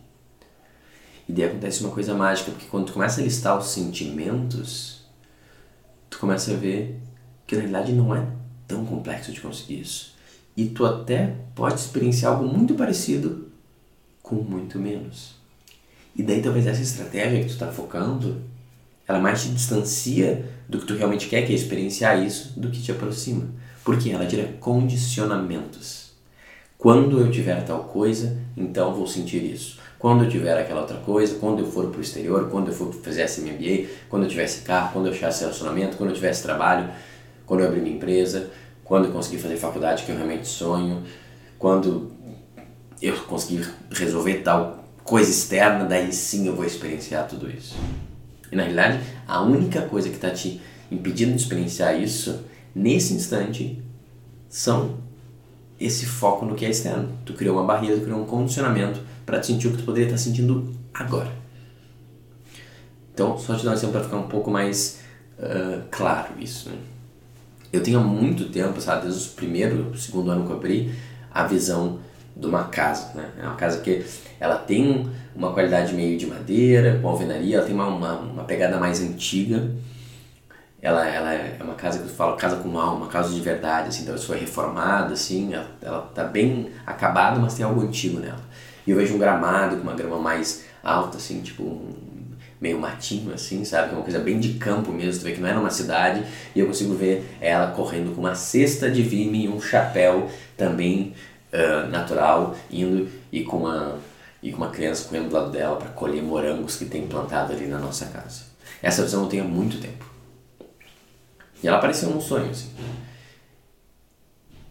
E 1.31 1.33
daí 1.33 1.45
acontece 1.45 1.85
uma 1.85 1.93
coisa 1.93 2.13
mágica, 2.13 2.51
porque 2.51 2.67
quando 2.67 2.87
tu 2.87 2.93
começa 2.93 3.21
a 3.21 3.25
listar 3.25 3.57
os 3.57 3.69
sentimentos, 3.69 5.03
tu 6.11 6.19
começa 6.19 6.51
a 6.51 6.57
ver 6.57 7.01
que 7.47 7.55
na 7.55 7.61
realidade 7.61 7.93
não 7.93 8.13
é 8.13 8.27
tão 8.67 8.85
complexo 8.85 9.31
de 9.31 9.41
conseguir 9.41 9.81
isso. 9.81 10.17
E 10.57 10.67
tu 10.67 10.85
até 10.85 11.37
pode 11.55 11.77
experienciar 11.77 12.33
algo 12.33 12.49
muito 12.49 12.75
parecido 12.75 13.47
com 14.21 14.35
muito 14.35 14.77
menos. 14.77 15.37
E 16.17 16.23
daí 16.25 16.43
talvez 16.43 16.67
essa 16.67 16.83
estratégia 16.83 17.39
que 17.39 17.47
tu 17.47 17.53
está 17.53 17.69
focando, 17.71 18.43
ela 19.07 19.21
mais 19.21 19.45
te 19.45 19.51
distancia 19.51 20.45
do 20.69 20.81
que 20.81 20.87
tu 20.87 20.97
realmente 20.97 21.29
quer, 21.29 21.47
que 21.47 21.53
é 21.53 21.55
experienciar 21.55 22.21
isso, 22.21 22.59
do 22.59 22.73
que 22.73 22.83
te 22.83 22.91
aproxima. 22.91 23.47
Porque 23.85 24.11
ela 24.11 24.27
tira 24.27 24.53
condicionamentos. 24.59 26.00
Quando 26.81 27.21
eu 27.21 27.31
tiver 27.31 27.63
tal 27.63 27.85
coisa, 27.85 28.39
então 28.57 28.95
vou 28.95 29.07
sentir 29.07 29.45
isso. 29.45 29.79
Quando 29.99 30.25
eu 30.25 30.31
tiver 30.31 30.59
aquela 30.59 30.81
outra 30.81 30.97
coisa, 30.97 31.35
quando 31.35 31.59
eu 31.59 31.67
for 31.67 31.89
para 31.89 31.99
o 31.99 32.01
exterior, 32.01 32.49
quando 32.49 32.69
eu 32.69 32.73
for 32.73 32.91
fazer 32.91 33.21
esse 33.21 33.43
MBA, 33.43 33.91
quando 34.09 34.23
eu 34.23 34.31
tivesse 34.31 34.63
carro, 34.63 34.95
quando 34.95 35.09
eu 35.09 35.13
achasse 35.13 35.43
relacionamento, 35.43 35.99
quando 35.99 36.09
eu 36.09 36.17
tivesse 36.17 36.43
trabalho, 36.43 36.89
quando 37.45 37.61
eu 37.61 37.67
abrir 37.67 37.83
minha 37.83 37.95
empresa, 37.95 38.49
quando 38.83 39.09
eu 39.09 39.13
conseguir 39.13 39.37
fazer 39.37 39.59
faculdade 39.59 40.05
que 40.05 40.11
eu 40.11 40.17
realmente 40.17 40.49
sonho, 40.49 41.03
quando 41.59 42.13
eu 43.03 43.15
conseguir 43.25 43.69
resolver 43.91 44.37
tal 44.37 44.83
coisa 45.05 45.31
externa, 45.31 45.85
daí 45.85 46.11
sim 46.15 46.47
eu 46.47 46.57
vou 46.57 46.65
experienciar 46.65 47.29
tudo 47.29 47.51
isso. 47.51 47.77
E 48.51 48.57
na 48.57 48.63
realidade, 48.63 49.01
a 49.29 49.43
única 49.43 49.83
coisa 49.83 50.09
que 50.09 50.15
está 50.17 50.31
te 50.31 50.63
impedindo 50.91 51.33
de 51.33 51.43
experienciar 51.43 52.01
isso, 52.01 52.43
nesse 52.75 53.13
instante, 53.13 53.83
são 54.49 55.10
esse 55.81 56.05
foco 56.07 56.45
no 56.45 56.55
que 56.55 56.65
é 56.65 56.71
externo. 56.71 57.09
Tu 57.25 57.33
criou 57.33 57.57
uma 57.57 57.65
barreira, 57.65 57.97
tu 57.97 58.03
criou 58.03 58.21
um 58.21 58.27
condicionamento 58.27 59.01
para 59.25 59.43
sentir 59.43 59.69
o 59.69 59.71
que 59.73 59.79
tu 59.79 59.85
poderia 59.85 60.07
estar 60.07 60.19
sentindo 60.19 60.73
agora. 60.93 61.31
Então, 63.15 63.39
só 63.39 63.55
te 63.55 63.65
dar 63.65 63.71
um 63.71 63.75
exemplo 63.75 63.93
para 63.93 64.05
ficar 64.05 64.17
um 64.17 64.29
pouco 64.29 64.51
mais 64.51 65.01
uh, 65.39 65.83
claro 65.91 66.35
isso. 66.39 66.69
Né? 66.69 66.77
Eu 67.73 67.83
tenho 67.83 67.99
há 67.99 68.03
muito 68.03 68.49
tempo, 68.51 68.81
sabe, 68.81 69.07
desde 69.07 69.29
o 69.29 69.33
primeiro, 69.33 69.97
segundo 69.97 70.31
ano 70.31 70.45
que 70.45 70.53
eu 70.53 70.57
abri, 70.57 70.95
a 71.31 71.45
visão 71.47 72.01
de 72.37 72.47
uma 72.47 72.65
casa, 72.65 73.13
né? 73.15 73.31
É 73.39 73.43
uma 73.43 73.55
casa 73.55 73.81
que 73.81 74.05
ela 74.39 74.57
tem 74.57 75.09
uma 75.35 75.53
qualidade 75.53 75.93
meio 75.95 76.19
de 76.19 76.27
madeira, 76.27 76.99
com 77.01 77.09
alvenaria, 77.09 77.59
ela 77.59 77.67
tem 77.67 77.75
uma, 77.75 77.87
uma, 77.87 78.19
uma 78.19 78.45
pegada 78.45 78.79
mais 78.79 79.01
antiga. 79.01 79.71
Ela, 80.83 81.07
ela 81.07 81.35
é 81.35 81.59
uma 81.61 81.75
casa 81.75 81.99
que 81.99 82.05
eu 82.05 82.09
falo 82.09 82.37
casa 82.37 82.57
com 82.57 82.79
alma, 82.79 83.07
casa 83.09 83.35
de 83.35 83.41
verdade, 83.41 83.89
assim, 83.89 84.05
talvez 84.05 84.25
foi 84.25 84.39
reformada, 84.39 85.13
assim, 85.13 85.53
ela, 85.53 85.67
ela 85.83 86.01
tá 86.15 86.25
bem 86.25 86.71
acabada, 86.87 87.39
mas 87.39 87.55
tem 87.55 87.65
algo 87.65 87.83
antigo 87.83 88.19
nela. 88.19 88.41
E 88.87 88.91
eu 88.91 88.97
vejo 88.97 89.15
um 89.15 89.19
gramado 89.19 89.77
com 89.77 89.83
uma 89.83 89.95
grama 89.95 90.19
mais 90.19 90.65
alta, 90.83 91.19
assim, 91.19 91.43
tipo 91.43 91.63
um, 91.63 91.95
meio 92.61 92.79
matinho, 92.79 93.33
assim, 93.35 93.65
sabe? 93.65 93.91
É 93.91 93.93
uma 93.93 94.03
coisa 94.03 94.19
bem 94.19 94.39
de 94.39 94.55
campo 94.55 94.91
mesmo, 94.93 95.21
tu 95.21 95.25
vê 95.25 95.33
que 95.33 95.41
não 95.41 95.49
é 95.49 95.55
numa 95.55 95.71
cidade, 95.71 96.25
e 96.55 96.61
eu 96.61 96.67
consigo 96.67 96.95
ver 96.95 97.37
ela 97.41 97.73
correndo 97.73 98.15
com 98.15 98.21
uma 98.21 98.35
cesta 98.35 98.91
de 98.91 99.03
vime 99.03 99.45
e 99.45 99.49
um 99.49 99.61
chapéu 99.61 100.31
também 100.57 101.15
uh, 101.53 101.89
natural, 101.89 102.55
indo 102.71 103.09
e 103.33 103.43
com 103.43 103.59
uma, 103.59 103.99
e 104.43 104.51
com 104.51 104.59
uma 104.59 104.71
criança 104.71 105.09
correndo 105.09 105.29
do 105.29 105.35
lado 105.35 105.51
dela 105.51 105.77
para 105.77 105.89
colher 105.89 106.23
morangos 106.23 106.77
que 106.77 106.85
tem 106.85 107.07
plantado 107.07 107.53
ali 107.53 107.67
na 107.67 107.79
nossa 107.79 108.07
casa. 108.07 108.45
Essa 108.83 109.03
visão 109.03 109.25
eu 109.25 109.29
tenho 109.29 109.45
há 109.45 109.49
muito 109.49 109.79
tempo. 109.79 110.10
E 111.63 111.69
ela 111.69 111.79
apareceu 111.79 112.11
num 112.11 112.21
sonho, 112.21 112.51
assim. 112.51 112.71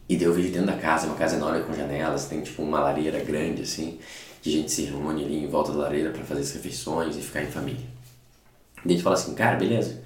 E 0.10 0.18
daí 0.18 0.26
eu 0.26 0.34
dentro 0.34 0.66
da 0.66 0.78
casa, 0.78 1.06
uma 1.06 1.16
casa 1.16 1.36
enorme 1.36 1.64
com 1.64 1.74
janelas, 1.74 2.26
tem 2.26 2.42
tipo 2.42 2.64
uma 2.64 2.80
lareira 2.80 3.20
grande, 3.20 3.62
assim, 3.62 4.00
de 4.42 4.52
gente 4.52 4.72
se 4.72 4.86
reúne 4.86 5.24
ali 5.24 5.44
em 5.44 5.48
volta 5.48 5.72
da 5.72 5.80
lareira 5.80 6.10
para 6.10 6.24
fazer 6.24 6.42
as 6.42 6.52
refeições 6.52 7.16
e 7.16 7.22
ficar 7.22 7.44
em 7.44 7.52
família. 7.52 7.86
E 8.84 8.88
a 8.88 8.92
gente 8.92 9.04
fala 9.04 9.16
assim, 9.16 9.36
cara, 9.36 9.56
beleza, 9.56 10.02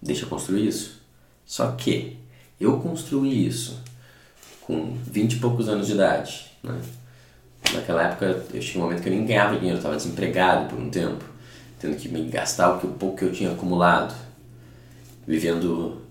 deixa 0.00 0.24
eu 0.24 0.28
construir 0.28 0.66
isso. 0.66 1.02
Só 1.44 1.72
que 1.72 2.16
eu 2.58 2.78
construí 2.80 3.46
isso 3.46 3.82
com 4.62 4.96
20 5.04 5.34
e 5.34 5.38
poucos 5.38 5.68
anos 5.68 5.86
de 5.86 5.92
idade, 5.92 6.50
né? 6.62 6.80
Naquela 7.74 8.04
época 8.04 8.44
eu 8.54 8.60
tinha 8.60 8.82
um 8.82 8.86
momento 8.86 9.02
que 9.02 9.08
eu 9.08 9.12
nem 9.12 9.26
ganhava 9.26 9.56
dinheiro, 9.56 9.76
eu 9.76 9.80
estava 9.80 9.96
desempregado 9.96 10.68
por 10.68 10.78
um 10.78 10.88
tempo, 10.88 11.24
tendo 11.78 11.96
que 11.96 12.08
me 12.08 12.26
gastar 12.30 12.74
o 12.74 12.78
pouco 12.92 13.18
que 13.18 13.24
eu 13.24 13.32
tinha 13.32 13.52
acumulado, 13.52 14.14
vivendo 15.26 16.05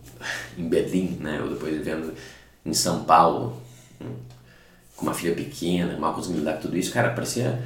em 0.58 0.68
Berlim, 0.68 1.18
né? 1.20 1.42
Ou 1.42 1.50
depois 1.50 1.74
vivendo 1.74 2.14
em 2.66 2.74
São 2.74 3.04
Paulo, 3.04 3.62
né? 4.00 4.08
com 4.96 5.06
uma 5.06 5.14
filha 5.14 5.36
pequena, 5.36 5.98
mal 5.98 6.14
conseguindo 6.14 6.40
lidar 6.40 6.54
com 6.54 6.62
tudo 6.62 6.78
isso, 6.78 6.92
cara, 6.92 7.10
parecia 7.10 7.62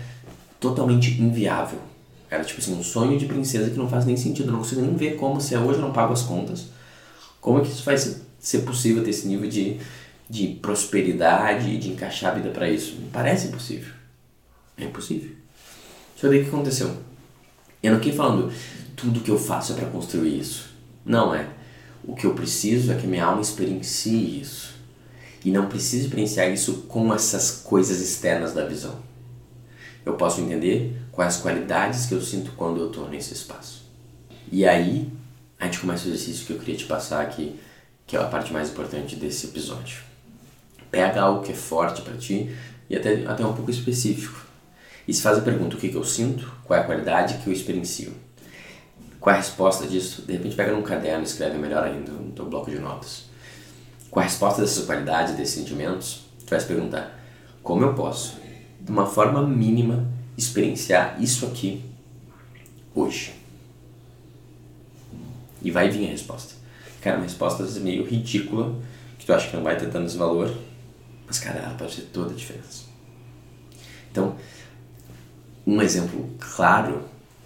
totalmente 0.59 1.21
inviável. 1.21 1.79
Era 2.29 2.43
tipo 2.43 2.59
assim, 2.59 2.73
um 2.73 2.83
sonho 2.83 3.17
de 3.17 3.25
princesa 3.25 3.69
que 3.69 3.77
não 3.77 3.89
faz 3.89 4.05
nem 4.05 4.17
sentido, 4.17 4.49
eu 4.49 4.53
não 4.53 4.59
consigo 4.59 4.81
nem 4.81 4.95
ver 4.95 5.15
como 5.15 5.39
se 5.39 5.55
hoje 5.55 5.79
eu 5.79 5.85
não 5.85 5.93
pago 5.93 6.13
as 6.13 6.21
contas. 6.21 6.67
Como 7.41 7.59
é 7.59 7.61
que 7.61 7.69
isso 7.69 7.83
vai 7.83 7.97
ser 7.97 8.59
possível 8.59 9.03
ter 9.03 9.11
esse 9.11 9.27
nível 9.27 9.49
de, 9.49 9.79
de 10.29 10.47
prosperidade 10.61 11.77
de 11.77 11.89
encaixar 11.89 12.31
a 12.31 12.35
vida 12.35 12.49
para 12.49 12.69
isso? 12.69 12.97
Parece 13.11 13.47
impossível. 13.47 13.93
É 14.77 14.85
impossível. 14.85 15.31
Só 16.15 16.27
daí 16.27 16.41
o 16.41 16.43
que 16.43 16.49
aconteceu. 16.49 16.95
Eu 17.81 17.93
não 17.93 17.99
fiquei 17.99 18.13
falando 18.13 18.51
tudo 18.95 19.21
que 19.21 19.31
eu 19.31 19.39
faço 19.39 19.73
é 19.73 19.75
para 19.75 19.89
construir 19.89 20.37
isso. 20.37 20.69
Não 21.05 21.33
é. 21.33 21.47
O 22.03 22.15
que 22.15 22.25
eu 22.25 22.33
preciso 22.33 22.91
é 22.91 22.95
que 22.95 23.07
minha 23.07 23.25
alma 23.25 23.41
experiencie 23.41 24.41
isso. 24.41 24.75
E 25.43 25.51
não 25.51 25.67
preciso 25.67 26.05
experienciar 26.05 26.49
isso 26.49 26.85
com 26.87 27.13
essas 27.13 27.51
coisas 27.51 27.99
externas 28.01 28.53
da 28.53 28.65
visão. 28.65 28.97
Eu 30.05 30.13
posso 30.15 30.41
entender 30.41 30.95
quais 31.11 31.37
qualidades 31.37 32.05
que 32.05 32.13
eu 32.13 32.21
sinto 32.21 32.51
quando 32.53 32.79
eu 32.79 32.87
estou 32.87 33.07
nesse 33.09 33.33
espaço. 33.33 33.83
E 34.51 34.65
aí, 34.65 35.11
a 35.59 35.65
gente 35.65 35.79
começa 35.79 36.05
o 36.05 36.09
exercício 36.09 36.45
que 36.45 36.53
eu 36.53 36.59
queria 36.59 36.75
te 36.75 36.85
passar 36.85 37.21
aqui, 37.21 37.59
que 38.07 38.15
é 38.17 38.19
a 38.19 38.25
parte 38.25 38.51
mais 38.51 38.69
importante 38.69 39.15
desse 39.15 39.47
episódio. 39.47 39.99
Pega 40.89 41.21
algo 41.21 41.43
que 41.43 41.51
é 41.51 41.55
forte 41.55 42.01
para 42.01 42.17
ti 42.17 42.55
e 42.89 42.95
até, 42.95 43.25
até 43.25 43.45
um 43.45 43.53
pouco 43.53 43.69
específico. 43.69 44.45
E 45.07 45.13
se 45.13 45.21
faz 45.21 45.37
a 45.37 45.41
pergunta: 45.41 45.75
o 45.75 45.79
que, 45.79 45.89
que 45.89 45.95
eu 45.95 46.03
sinto? 46.03 46.51
Qual 46.63 46.79
é 46.79 46.81
a 46.81 46.85
qualidade 46.85 47.37
que 47.43 47.47
eu 47.47 47.53
experiencio? 47.53 48.13
Qual 49.19 49.33
é 49.35 49.37
a 49.37 49.41
resposta 49.41 49.85
disso? 49.85 50.21
De 50.21 50.33
repente 50.33 50.55
pega 50.55 50.71
num 50.71 50.81
caderno 50.81 51.21
e 51.21 51.25
escreve 51.25 51.57
melhor 51.57 51.83
ainda, 51.83 52.11
no 52.11 52.31
teu 52.31 52.45
bloco 52.45 52.71
de 52.71 52.79
notas. 52.79 53.25
Qual 54.09 54.23
a 54.23 54.27
resposta 54.27 54.61
dessas 54.61 54.85
qualidades, 54.85 55.35
desses 55.35 55.55
sentimentos? 55.55 56.25
Tu 56.45 56.49
vai 56.49 56.59
se 56.59 56.65
perguntar, 56.65 57.19
como 57.61 57.83
eu 57.83 57.93
posso, 57.93 58.37
de 58.79 58.91
uma 58.91 59.05
forma 59.05 59.45
mínima, 59.45 60.07
experienciar 60.37 61.21
isso 61.21 61.45
aqui 61.45 61.83
hoje? 62.95 63.33
E 65.61 65.69
vai 65.69 65.89
vir 65.89 66.07
a 66.07 66.11
resposta. 66.11 66.55
Cara, 67.01 67.17
uma 67.17 67.23
resposta 67.23 67.63
às 67.63 67.69
vezes 67.69 67.83
meio 67.83 68.05
ridícula, 68.05 68.73
que 69.17 69.25
tu 69.25 69.33
acha 69.33 69.49
que 69.49 69.55
não 69.55 69.63
vai 69.63 69.77
ter 69.77 69.89
tanto 69.89 70.17
valor, 70.17 70.55
mas 71.27 71.39
cara, 71.39 71.59
ela 71.59 71.75
pode 71.75 71.97
ter 71.97 72.07
toda 72.13 72.31
a 72.31 72.35
diferença. 72.35 72.85
Então, 74.11 74.35
um 75.67 75.81
exemplo 75.81 76.29
claro 76.39 77.03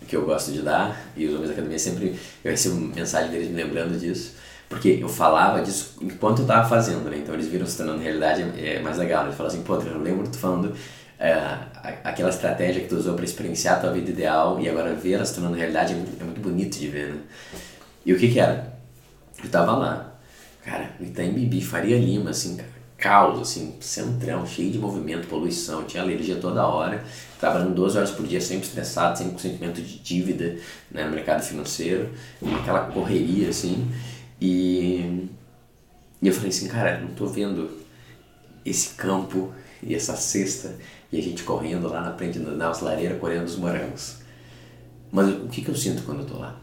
que 0.08 0.16
eu 0.16 0.26
gosto 0.26 0.52
de 0.52 0.62
dar, 0.62 1.12
e 1.16 1.26
os 1.26 1.34
homens 1.34 1.48
da 1.48 1.54
academia 1.54 1.80
sempre, 1.80 2.20
eu 2.44 2.52
recebo 2.52 2.76
mensagem 2.76 3.32
deles 3.32 3.50
me 3.50 3.56
lembrando 3.56 3.98
disso, 4.00 4.36
porque 4.70 4.98
eu 5.02 5.08
falava 5.08 5.62
disso 5.62 5.98
enquanto 6.02 6.40
eu 6.40 6.44
estava 6.44 6.68
fazendo, 6.68 7.10
né? 7.10 7.18
Então 7.18 7.34
eles 7.36 7.48
viram 7.48 7.66
se 7.66 7.78
tornando 7.78 8.02
realidade, 8.02 8.44
é 8.58 8.80
mais 8.80 8.98
legal. 8.98 9.22
Né? 9.22 9.30
Eles 9.30 9.38
falam 9.38 9.52
assim, 9.52 9.62
pô, 9.62 9.76
eu 9.76 10.02
lembro 10.02 10.28
tu 10.28 10.38
falando 10.38 10.76
é, 11.20 11.36
aquela 12.04 12.30
estratégia 12.30 12.82
que 12.82 12.88
tu 12.88 12.96
usou 12.96 13.14
para 13.14 13.24
experienciar 13.24 13.78
a 13.78 13.80
tua 13.82 13.92
vida 13.92 14.10
ideal 14.10 14.60
e 14.60 14.68
agora 14.68 14.94
ver 14.94 15.14
ela 15.14 15.26
se 15.26 15.36
tornando 15.36 15.56
realidade 15.56 15.94
é 15.94 15.96
muito, 15.96 16.22
é 16.22 16.24
muito 16.24 16.42
bonito 16.42 16.78
de 16.78 16.88
ver, 16.88 17.14
né? 17.14 17.20
E 18.06 18.14
o 18.14 18.18
que 18.18 18.32
que 18.32 18.40
era? 18.40 18.74
Eu 19.44 19.50
tava 19.50 19.74
lá, 19.74 20.16
cara, 20.66 20.92
Itaim 21.00 21.34
Bibi, 21.34 21.62
Faria 21.62 21.98
Lima, 21.98 22.32
assim, 22.32 22.58
cara, 22.58 22.70
caos, 23.04 23.42
assim, 23.42 23.76
centrão, 23.82 24.48
cheio 24.48 24.72
de 24.72 24.80
movimento, 24.80 25.28
poluição, 25.28 25.84
tinha 25.84 26.02
alergia 26.02 26.38
toda 26.38 26.66
hora, 26.66 27.04
trabalhando 27.38 27.76
12 27.76 27.98
horas 27.98 28.12
por 28.12 28.26
dia, 28.26 28.40
sempre 28.40 28.66
estressado, 28.66 29.18
sempre 29.18 29.34
com 29.34 29.40
sentimento 29.40 29.82
de 29.82 30.00
dívida 30.00 30.58
né, 30.90 31.04
no 31.04 31.12
mercado 31.12 31.44
financeiro, 31.44 32.10
aquela 32.62 32.86
correria, 32.92 33.50
assim, 33.50 33.92
e, 34.40 35.28
e 36.22 36.28
eu 36.30 36.34
falei 36.34 36.48
assim, 36.48 36.70
cara, 36.70 36.98
não 37.02 37.10
tô 37.10 37.26
vendo 37.26 37.70
esse 38.66 38.96
campo 38.96 39.54
e 39.82 39.94
essa 39.94 40.16
cesta 40.16 40.74
e 41.12 41.20
a 41.20 41.22
gente 41.22 41.44
correndo 41.44 41.90
lá 41.90 42.00
na 42.00 42.14
frente 42.14 42.40
da 42.40 42.72
lareira, 42.72 43.16
colhendo 43.16 43.44
os 43.44 43.58
morangos. 43.58 44.20
Mas 45.12 45.28
o 45.28 45.50
que, 45.50 45.62
que 45.62 45.70
eu 45.70 45.76
sinto 45.76 46.04
quando 46.04 46.22
eu 46.22 46.26
tô 46.26 46.38
lá? 46.38 46.63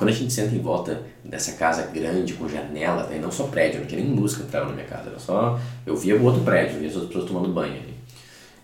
Quando 0.00 0.08
a 0.08 0.14
gente 0.14 0.32
senta 0.32 0.54
em 0.54 0.60
volta 0.60 1.02
dessa 1.22 1.52
casa 1.52 1.82
grande, 1.82 2.32
com 2.32 2.48
janela, 2.48 3.06
né? 3.08 3.18
não 3.18 3.30
só 3.30 3.44
prédio, 3.48 3.80
não 3.80 3.86
tinha 3.86 4.02
nem 4.02 4.14
luz 4.14 4.34
que 4.34 4.42
entrava 4.42 4.70
na 4.70 4.72
minha 4.72 4.86
casa, 4.86 5.10
era 5.10 5.18
só. 5.18 5.60
Eu 5.84 5.94
via 5.94 6.16
o 6.16 6.24
outro 6.24 6.40
prédio, 6.40 6.78
via 6.78 6.88
as 6.88 6.94
outras 6.94 7.12
pessoas 7.12 7.30
tomando 7.30 7.52
banho 7.52 7.74
ali. 7.74 7.94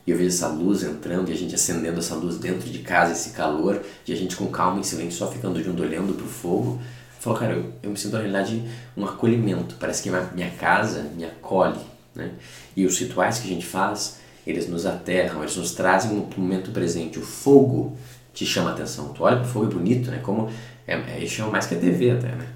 E 0.06 0.12
eu 0.12 0.16
vejo 0.16 0.30
essa 0.30 0.48
luz 0.48 0.82
entrando 0.82 1.28
e 1.28 1.34
a 1.34 1.36
gente 1.36 1.54
acendendo 1.54 1.98
essa 1.98 2.14
luz 2.14 2.38
dentro 2.38 2.70
de 2.70 2.78
casa, 2.78 3.12
esse 3.12 3.34
calor, 3.34 3.82
e 4.08 4.14
a 4.14 4.16
gente 4.16 4.34
com 4.34 4.46
calma, 4.46 4.80
em 4.80 4.82
silêncio, 4.82 5.18
só 5.18 5.30
ficando 5.30 5.62
junto, 5.62 5.82
olhando 5.82 6.14
pro 6.14 6.24
fogo. 6.24 6.80
Falou, 7.20 7.38
cara, 7.38 7.52
eu, 7.52 7.70
eu 7.82 7.90
me 7.90 7.98
sinto 7.98 8.12
na 8.14 8.20
realidade 8.20 8.64
um 8.96 9.04
acolhimento, 9.04 9.76
parece 9.78 10.04
que 10.04 10.10
minha 10.34 10.50
casa 10.52 11.02
me 11.14 11.26
acolhe, 11.26 11.80
né? 12.14 12.30
E 12.74 12.86
os 12.86 12.98
rituais 12.98 13.40
que 13.40 13.46
a 13.46 13.50
gente 13.52 13.66
faz, 13.66 14.20
eles 14.46 14.70
nos 14.70 14.86
aterram, 14.86 15.42
eles 15.42 15.54
nos 15.54 15.72
trazem 15.72 16.12
um 16.12 16.26
momento 16.34 16.70
presente. 16.70 17.18
O 17.18 17.22
fogo 17.22 17.94
te 18.32 18.46
chama 18.46 18.70
a 18.70 18.72
atenção. 18.72 19.08
Tu 19.10 19.22
olha 19.22 19.36
pro 19.36 19.46
fogo 19.46 19.66
é 19.66 19.74
bonito, 19.74 20.10
né? 20.10 20.20
Como 20.22 20.48
é, 20.86 20.94
é, 20.94 21.26
chama 21.26 21.52
mais 21.52 21.66
que 21.66 21.74
a 21.74 21.78
TV 21.78 22.10
até, 22.10 22.34
né? 22.34 22.54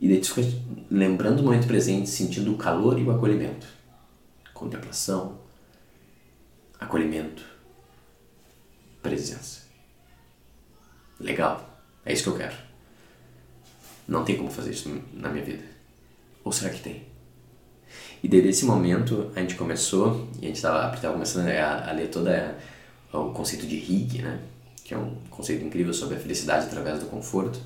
E 0.00 0.08
daí 0.08 0.20
tu 0.20 0.34
lembrando 0.90 1.40
o 1.40 1.42
momento 1.42 1.66
presente, 1.66 2.08
sentindo 2.08 2.52
o 2.52 2.56
calor 2.56 2.98
e 2.98 3.02
o 3.02 3.10
acolhimento. 3.10 3.66
Contemplação, 4.52 5.38
acolhimento, 6.78 7.44
presença. 9.02 9.62
Legal, 11.18 11.80
é 12.04 12.12
isso 12.12 12.24
que 12.24 12.28
eu 12.28 12.36
quero. 12.36 12.56
Não 14.06 14.24
tem 14.24 14.36
como 14.36 14.50
fazer 14.50 14.70
isso 14.70 15.02
na 15.12 15.30
minha 15.30 15.44
vida. 15.44 15.64
Ou 16.44 16.52
será 16.52 16.70
que 16.70 16.80
tem? 16.80 17.04
E 18.22 18.28
desde 18.28 18.50
esse 18.50 18.64
momento 18.64 19.32
a 19.34 19.40
gente 19.40 19.54
começou, 19.54 20.28
e 20.40 20.44
a 20.44 20.48
gente 20.48 20.56
estava 20.56 20.96
começando 21.12 21.48
a, 21.48 21.88
a 21.88 21.92
ler 21.92 22.08
todo 22.08 22.28
o 23.12 23.32
conceito 23.32 23.66
de 23.66 23.76
Higg, 23.76 24.22
né? 24.22 24.40
Que 24.84 24.92
é 24.92 24.98
um 24.98 25.14
conceito 25.30 25.64
incrível 25.64 25.94
sobre 25.94 26.16
a 26.16 26.20
felicidade 26.20 26.66
através 26.66 27.00
do 27.00 27.06
conforto. 27.06 27.58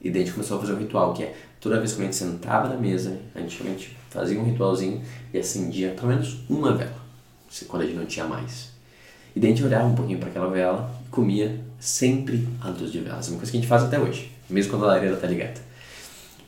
E 0.00 0.10
daí 0.10 0.22
a 0.22 0.24
gente 0.24 0.34
começou 0.34 0.56
a 0.56 0.60
fazer 0.60 0.72
um 0.72 0.78
ritual, 0.78 1.12
que 1.12 1.22
é 1.22 1.36
toda 1.60 1.78
vez 1.78 1.92
que 1.92 2.00
a 2.00 2.04
gente 2.04 2.16
sentava 2.16 2.68
na 2.68 2.76
mesa, 2.76 3.18
a 3.34 3.40
gente, 3.40 3.96
fazia 4.08 4.40
um 4.40 4.44
ritualzinho 4.44 5.02
e 5.32 5.38
acendia 5.38 5.90
pelo 5.90 6.08
menos 6.08 6.38
uma 6.48 6.74
vela, 6.74 6.96
quando 7.68 7.82
a 7.82 7.86
gente 7.86 7.96
não 7.96 8.06
tinha 8.06 8.26
mais. 8.26 8.70
E 9.36 9.40
daí 9.40 9.52
a 9.52 9.54
gente 9.54 9.64
olhava 9.64 9.86
um 9.86 9.94
pouquinho 9.94 10.18
para 10.18 10.30
aquela 10.30 10.48
vela 10.48 10.90
e 11.06 11.10
comia 11.10 11.60
sempre 11.78 12.48
a 12.60 12.70
luz 12.70 12.90
de 12.90 13.00
velas. 13.00 13.28
É 13.28 13.30
uma 13.30 13.38
coisa 13.38 13.52
que 13.52 13.58
a 13.58 13.60
gente 13.60 13.68
faz 13.68 13.82
até 13.82 13.98
hoje, 13.98 14.32
mesmo 14.48 14.70
quando 14.70 14.84
a 14.84 14.88
lareira 14.88 15.16
está 15.16 15.26
ligada. 15.26 15.60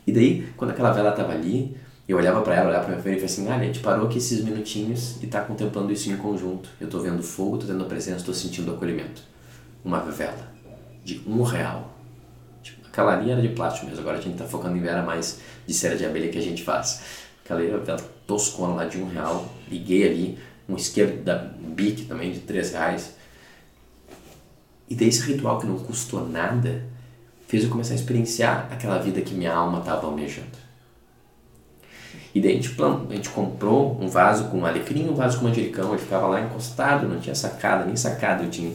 E 0.07 0.11
daí, 0.11 0.47
quando 0.57 0.71
aquela 0.71 0.91
vela 0.91 1.11
estava 1.11 1.33
ali, 1.33 1.77
eu 2.07 2.17
olhava 2.17 2.41
para 2.41 2.55
ela, 2.55 2.69
olhava 2.69 2.85
para 2.85 2.93
minha 2.93 3.03
frente 3.03 3.17
e 3.17 3.27
falei 3.27 3.33
assim: 3.33 3.47
ah, 3.49 3.55
a 3.55 3.63
gente 3.63 3.79
parou 3.81 4.07
aqui 4.07 4.17
esses 4.17 4.43
minutinhos 4.43 5.21
e 5.21 5.25
está 5.25 5.41
contemplando 5.41 5.91
isso 5.91 6.09
em 6.09 6.17
conjunto. 6.17 6.69
Eu 6.79 6.85
estou 6.85 7.01
vendo 7.01 7.21
fogo, 7.21 7.57
estou 7.57 7.69
tendo 7.69 7.83
a 7.83 7.87
presença, 7.87 8.17
estou 8.17 8.33
sentindo 8.33 8.71
o 8.71 8.75
acolhimento 8.75 9.30
uma 9.83 9.99
vela 9.99 10.51
de 11.03 11.21
um 11.27 11.41
real. 11.43 11.91
Tipo, 12.61 12.87
aquela 12.87 13.15
linha 13.15 13.33
era 13.33 13.41
de 13.41 13.49
plástico 13.49 13.87
mesmo, 13.87 14.01
agora 14.01 14.17
a 14.17 14.21
gente 14.21 14.33
está 14.33 14.45
focando 14.45 14.77
em 14.77 14.81
vela 14.81 15.01
mais 15.01 15.39
de 15.65 15.73
cera 15.73 15.95
de 15.95 16.05
abelha 16.05 16.29
que 16.29 16.37
a 16.37 16.41
gente 16.41 16.63
faz. 16.63 17.01
Aquela 17.43 17.61
vela 17.61 17.99
toscona 18.27 18.75
lá 18.75 18.85
de 18.85 18.97
um 18.97 19.09
real, 19.09 19.51
liguei 19.67 20.07
ali 20.07 20.39
um 20.69 20.75
isqueiro 20.75 21.17
da 21.23 21.35
Bic 21.35 22.05
também 22.05 22.31
de 22.31 22.39
3 22.39 22.71
reais. 22.71 23.15
E 24.89 24.95
daí 24.95 25.07
esse 25.07 25.21
ritual 25.21 25.59
que 25.59 25.65
não 25.65 25.77
custou 25.79 26.27
nada 26.27 26.83
fez 27.47 27.63
eu 27.63 27.69
começar 27.69 27.93
a 27.93 27.95
experienciar 27.95 28.67
aquela 28.71 28.97
vida 28.99 29.21
que 29.21 29.33
minha 29.33 29.53
alma 29.53 29.79
estava 29.79 30.07
almejando. 30.07 30.61
E 32.33 32.39
daí 32.39 32.51
a 32.51 32.55
gente, 32.55 32.81
a 32.81 33.13
gente 33.13 33.29
comprou 33.29 33.97
um 34.01 34.07
vaso 34.07 34.45
com 34.45 34.65
alecrim 34.65 35.09
um 35.09 35.15
vaso 35.15 35.39
com 35.39 35.45
manjericão. 35.45 35.89
Ele 35.89 36.01
ficava 36.01 36.27
lá 36.27 36.41
encostado, 36.41 37.07
não 37.07 37.19
tinha 37.19 37.35
sacada, 37.35 37.85
nem 37.85 37.95
sacada 37.95 38.43
eu 38.43 38.49
tinha. 38.49 38.73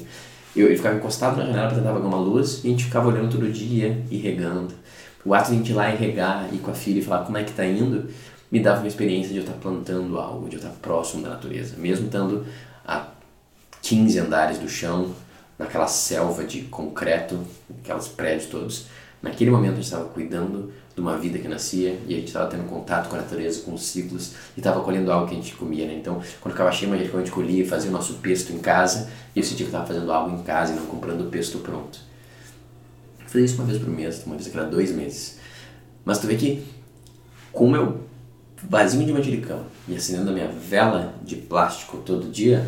Eu, 0.56 0.74
ficava 0.74 0.96
encostado 0.96 1.36
na 1.36 1.44
janela 1.44 1.68
para 1.68 1.76
tentar 1.76 1.92
pegar 1.92 2.06
uma 2.06 2.18
luz 2.18 2.64
e 2.64 2.68
a 2.68 2.70
gente 2.70 2.84
ficava 2.84 3.08
olhando 3.08 3.30
todo 3.30 3.52
dia 3.52 4.02
e 4.10 4.16
regando. 4.16 4.74
O 5.24 5.34
ato 5.34 5.50
de 5.50 5.54
a 5.54 5.58
gente 5.58 5.70
ir 5.70 5.74
lá 5.74 5.92
e 5.92 5.96
regar, 5.96 6.48
ir 6.52 6.58
com 6.58 6.70
a 6.70 6.74
filha 6.74 7.00
e 7.00 7.02
falar 7.02 7.24
como 7.24 7.36
é 7.36 7.44
que 7.44 7.52
tá 7.52 7.66
indo, 7.66 8.08
me 8.50 8.60
dava 8.60 8.78
uma 8.78 8.88
experiência 8.88 9.30
de 9.30 9.36
eu 9.36 9.42
estar 9.42 9.54
plantando 9.54 10.18
algo, 10.18 10.48
de 10.48 10.56
eu 10.56 10.60
estar 10.60 10.72
próximo 10.80 11.22
da 11.22 11.30
natureza. 11.30 11.76
Mesmo 11.76 12.06
estando 12.06 12.46
a 12.86 13.08
15 13.82 14.18
andares 14.18 14.58
do 14.58 14.68
chão, 14.68 15.14
naquela 15.58 15.86
selva 15.86 16.44
de 16.44 16.62
concreto, 16.62 17.40
aqueles 17.82 18.08
prédios 18.08 18.48
todos, 18.48 18.86
naquele 19.22 19.50
momento 19.50 19.72
a 19.72 19.76
gente 19.76 19.84
estava 19.84 20.04
cuidando 20.06 20.72
de 20.96 21.02
uma 21.02 21.18
vida 21.18 21.38
que 21.38 21.46
nascia 21.46 22.00
e 22.08 22.14
a 22.14 22.16
gente 22.16 22.28
estava 22.28 22.48
tendo 22.48 22.64
contato 22.64 23.10
com 23.10 23.16
a 23.16 23.20
natureza, 23.20 23.60
com 23.60 23.74
os 23.74 23.84
ciclos 23.84 24.32
e 24.56 24.60
estava 24.60 24.80
colhendo 24.80 25.12
algo 25.12 25.28
que 25.28 25.34
a 25.34 25.36
gente 25.36 25.54
comia, 25.54 25.86
né? 25.86 25.94
Então, 25.94 26.22
quando 26.40 26.54
ficava 26.54 26.72
cheio, 26.72 26.90
a 26.94 26.96
gente 26.96 27.30
colhia 27.30 27.62
e 27.62 27.66
fazia 27.68 27.90
o 27.90 27.92
nosso 27.92 28.14
pesto 28.14 28.50
em 28.54 28.58
casa 28.58 29.10
e 29.34 29.38
eu 29.38 29.44
sentia 29.44 29.66
que 29.66 29.70
estava 29.70 29.86
fazendo 29.86 30.10
algo 30.10 30.34
em 30.34 30.42
casa 30.42 30.72
e 30.72 30.76
não 30.76 30.86
comprando 30.86 31.20
o 31.20 31.30
pesto 31.30 31.58
pronto. 31.58 31.98
Eu 33.20 33.26
fazia 33.26 33.44
isso 33.44 33.56
uma 33.56 33.66
vez 33.66 33.78
por 33.78 33.90
mês, 33.90 34.24
uma 34.24 34.36
vez 34.36 34.48
a 34.48 34.50
cada 34.50 34.70
dois 34.70 34.90
meses. 34.90 35.38
Mas 36.02 36.18
tu 36.18 36.26
vê 36.26 36.34
que 36.34 36.66
com 37.52 37.66
o 37.66 37.70
meu 37.70 38.00
vasinho 38.66 39.04
de 39.04 39.12
manjericão 39.12 39.66
e 39.86 39.94
acendendo 39.94 40.30
a 40.30 40.32
minha 40.32 40.48
vela 40.48 41.14
de 41.22 41.36
plástico 41.36 41.98
todo 41.98 42.30
dia, 42.30 42.66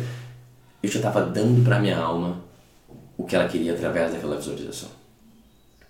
eu 0.83 0.89
já 0.89 0.99
estava 0.99 1.25
dando 1.25 1.63
para 1.63 1.79
minha 1.79 1.97
alma 1.97 2.43
o 3.17 3.23
que 3.23 3.35
ela 3.35 3.47
queria 3.49 3.73
através 3.73 4.13
daquela 4.13 4.35
visualização. 4.35 4.89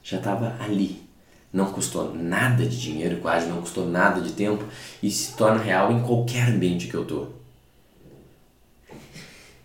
Já 0.02 0.20
estava 0.20 0.56
ali. 0.64 1.09
Não 1.52 1.72
custou 1.72 2.14
nada 2.14 2.66
de 2.66 2.80
dinheiro, 2.80 3.18
quase 3.18 3.48
não 3.48 3.62
custou 3.62 3.88
nada 3.88 4.22
de 4.22 4.34
tempo 4.34 4.64
e 5.02 5.10
se 5.10 5.36
torna 5.36 5.62
real 5.62 5.92
em 5.92 6.02
qualquer 6.02 6.50
ambiente 6.50 6.88
que 6.88 6.96
eu 6.96 7.06
tô. 7.06 7.28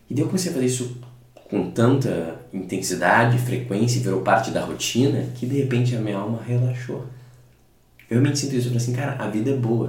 E 0.08 0.14
daí 0.14 0.22
eu 0.22 0.26
comecei 0.26 0.50
a 0.50 0.54
fazer 0.54 0.66
isso 0.66 0.96
com 1.50 1.70
tanta 1.70 2.40
intensidade, 2.52 3.38
frequência 3.38 3.98
e 3.98 4.02
virou 4.02 4.22
parte 4.22 4.50
da 4.50 4.64
rotina 4.64 5.28
que 5.34 5.46
de 5.46 5.56
repente 5.58 5.94
a 5.94 6.00
minha 6.00 6.16
alma 6.16 6.42
relaxou. 6.42 7.06
Eu 8.08 8.20
realmente 8.20 8.38
sinto 8.38 8.54
isso, 8.54 8.68
eu 8.68 8.72
falei 8.72 8.76
assim, 8.78 8.92
cara, 8.92 9.22
a 9.22 9.28
vida 9.28 9.50
é 9.50 9.56
boa. 9.56 9.88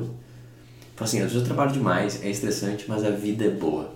Falei 0.96 1.10
assim, 1.10 1.18
às 1.18 1.32
vezes 1.32 1.38
eu 1.42 1.44
trabalho 1.44 1.72
demais, 1.72 2.24
é 2.24 2.30
estressante, 2.30 2.86
mas 2.88 3.04
a 3.04 3.10
vida 3.10 3.46
é 3.46 3.50
boa. 3.50 3.94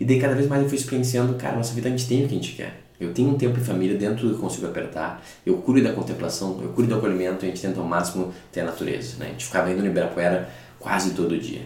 E 0.00 0.04
daí 0.04 0.20
cada 0.20 0.34
vez 0.34 0.48
mais 0.48 0.62
eu 0.62 0.68
fui 0.68 0.78
experienciando, 0.78 1.34
cara, 1.34 1.56
nossa 1.56 1.74
vida 1.74 1.88
a 1.88 1.90
gente 1.90 2.06
tem 2.06 2.24
o 2.24 2.28
que 2.28 2.34
a 2.34 2.38
gente 2.38 2.52
quer. 2.52 2.82
Eu 3.02 3.12
tenho 3.12 3.30
um 3.30 3.34
tempo 3.34 3.58
em 3.58 3.62
família 3.62 3.98
dentro 3.98 4.28
do 4.28 4.34
que 4.34 4.36
eu 4.36 4.40
consigo 4.40 4.66
apertar, 4.66 5.20
eu 5.44 5.56
cuido 5.56 5.88
da 5.88 5.92
contemplação, 5.92 6.60
eu 6.62 6.68
cuido 6.68 6.90
do 6.90 6.98
acolhimento, 6.98 7.44
a 7.44 7.48
gente 7.48 7.60
tenta 7.60 7.80
ao 7.80 7.86
máximo 7.86 8.32
ter 8.52 8.60
a 8.60 8.64
natureza. 8.64 9.16
Né? 9.18 9.26
A 9.26 9.28
gente 9.30 9.46
ficava 9.46 9.72
indo 9.72 9.80
no 9.80 9.88
Ibirapuera 9.88 10.48
quase 10.78 11.10
todo 11.10 11.36
dia, 11.36 11.62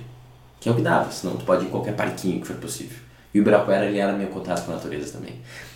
que 0.58 0.68
é 0.68 0.72
o 0.72 0.74
que 0.74 0.80
dava, 0.80 1.10
senão 1.12 1.36
tu 1.36 1.44
pode 1.44 1.64
ir 1.64 1.68
em 1.68 1.70
qualquer 1.70 1.94
parquinho 1.94 2.40
que 2.40 2.46
for 2.46 2.56
possível. 2.56 2.96
E 3.34 3.38
o 3.38 3.42
Ibirapuera 3.42 3.84
ele 3.84 3.98
era 3.98 4.14
meu 4.14 4.28
contato 4.28 4.64
com 4.64 4.72
a 4.72 4.76
natureza 4.76 5.12
também. 5.12 5.34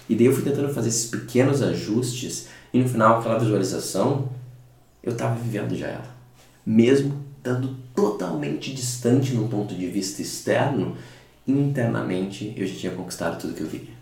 E 0.08 0.14
daí 0.14 0.26
eu 0.26 0.32
fui 0.32 0.42
tentando 0.42 0.72
fazer 0.72 0.88
esses 0.88 1.10
pequenos 1.10 1.60
ajustes 1.60 2.48
e 2.72 2.78
no 2.78 2.88
final 2.88 3.20
aquela 3.20 3.38
visualização 3.38 4.30
eu 5.02 5.12
estava 5.12 5.34
vivendo 5.34 5.76
já 5.76 5.88
ela. 5.88 6.08
Mesmo 6.64 7.22
estando 7.36 7.76
totalmente 7.94 8.72
distante 8.72 9.34
num 9.34 9.46
ponto 9.46 9.74
de 9.74 9.86
vista 9.88 10.22
externo, 10.22 10.96
internamente 11.46 12.54
eu 12.56 12.66
já 12.66 12.74
tinha 12.74 12.92
conquistado 12.92 13.38
tudo 13.38 13.54
que 13.54 13.60
eu 13.60 13.66
via. 13.66 13.99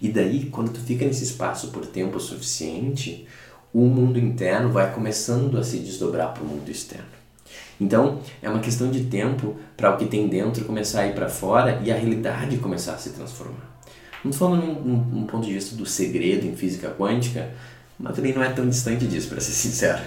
E 0.00 0.08
daí, 0.08 0.46
quando 0.46 0.72
tu 0.72 0.80
fica 0.80 1.04
nesse 1.04 1.24
espaço 1.24 1.68
por 1.68 1.86
tempo 1.86 2.18
suficiente, 2.18 3.26
o 3.72 3.86
mundo 3.86 4.18
interno 4.18 4.70
vai 4.70 4.92
começando 4.92 5.56
a 5.58 5.64
se 5.64 5.78
desdobrar 5.78 6.34
para 6.34 6.42
o 6.42 6.46
mundo 6.46 6.68
externo. 6.68 7.06
Então, 7.80 8.20
é 8.40 8.48
uma 8.48 8.60
questão 8.60 8.90
de 8.90 9.04
tempo 9.04 9.56
para 9.76 9.94
o 9.94 9.96
que 9.96 10.06
tem 10.06 10.28
dentro 10.28 10.64
começar 10.64 11.00
a 11.00 11.06
ir 11.08 11.14
para 11.14 11.28
fora 11.28 11.80
e 11.82 11.90
a 11.90 11.96
realidade 11.96 12.58
começar 12.58 12.94
a 12.94 12.98
se 12.98 13.10
transformar. 13.10 13.72
Não 14.22 14.30
estou 14.30 14.48
falando 14.48 14.66
num, 14.66 14.96
num, 14.96 15.26
ponto 15.26 15.44
de 15.44 15.52
vista 15.52 15.74
do 15.74 15.84
segredo 15.84 16.46
em 16.46 16.54
física 16.54 16.90
quântica, 16.90 17.50
mas 17.98 18.14
também 18.14 18.32
não 18.32 18.42
é 18.42 18.50
tão 18.50 18.68
distante 18.68 19.06
disso, 19.06 19.28
para 19.28 19.40
ser 19.40 19.50
sincero. 19.52 20.02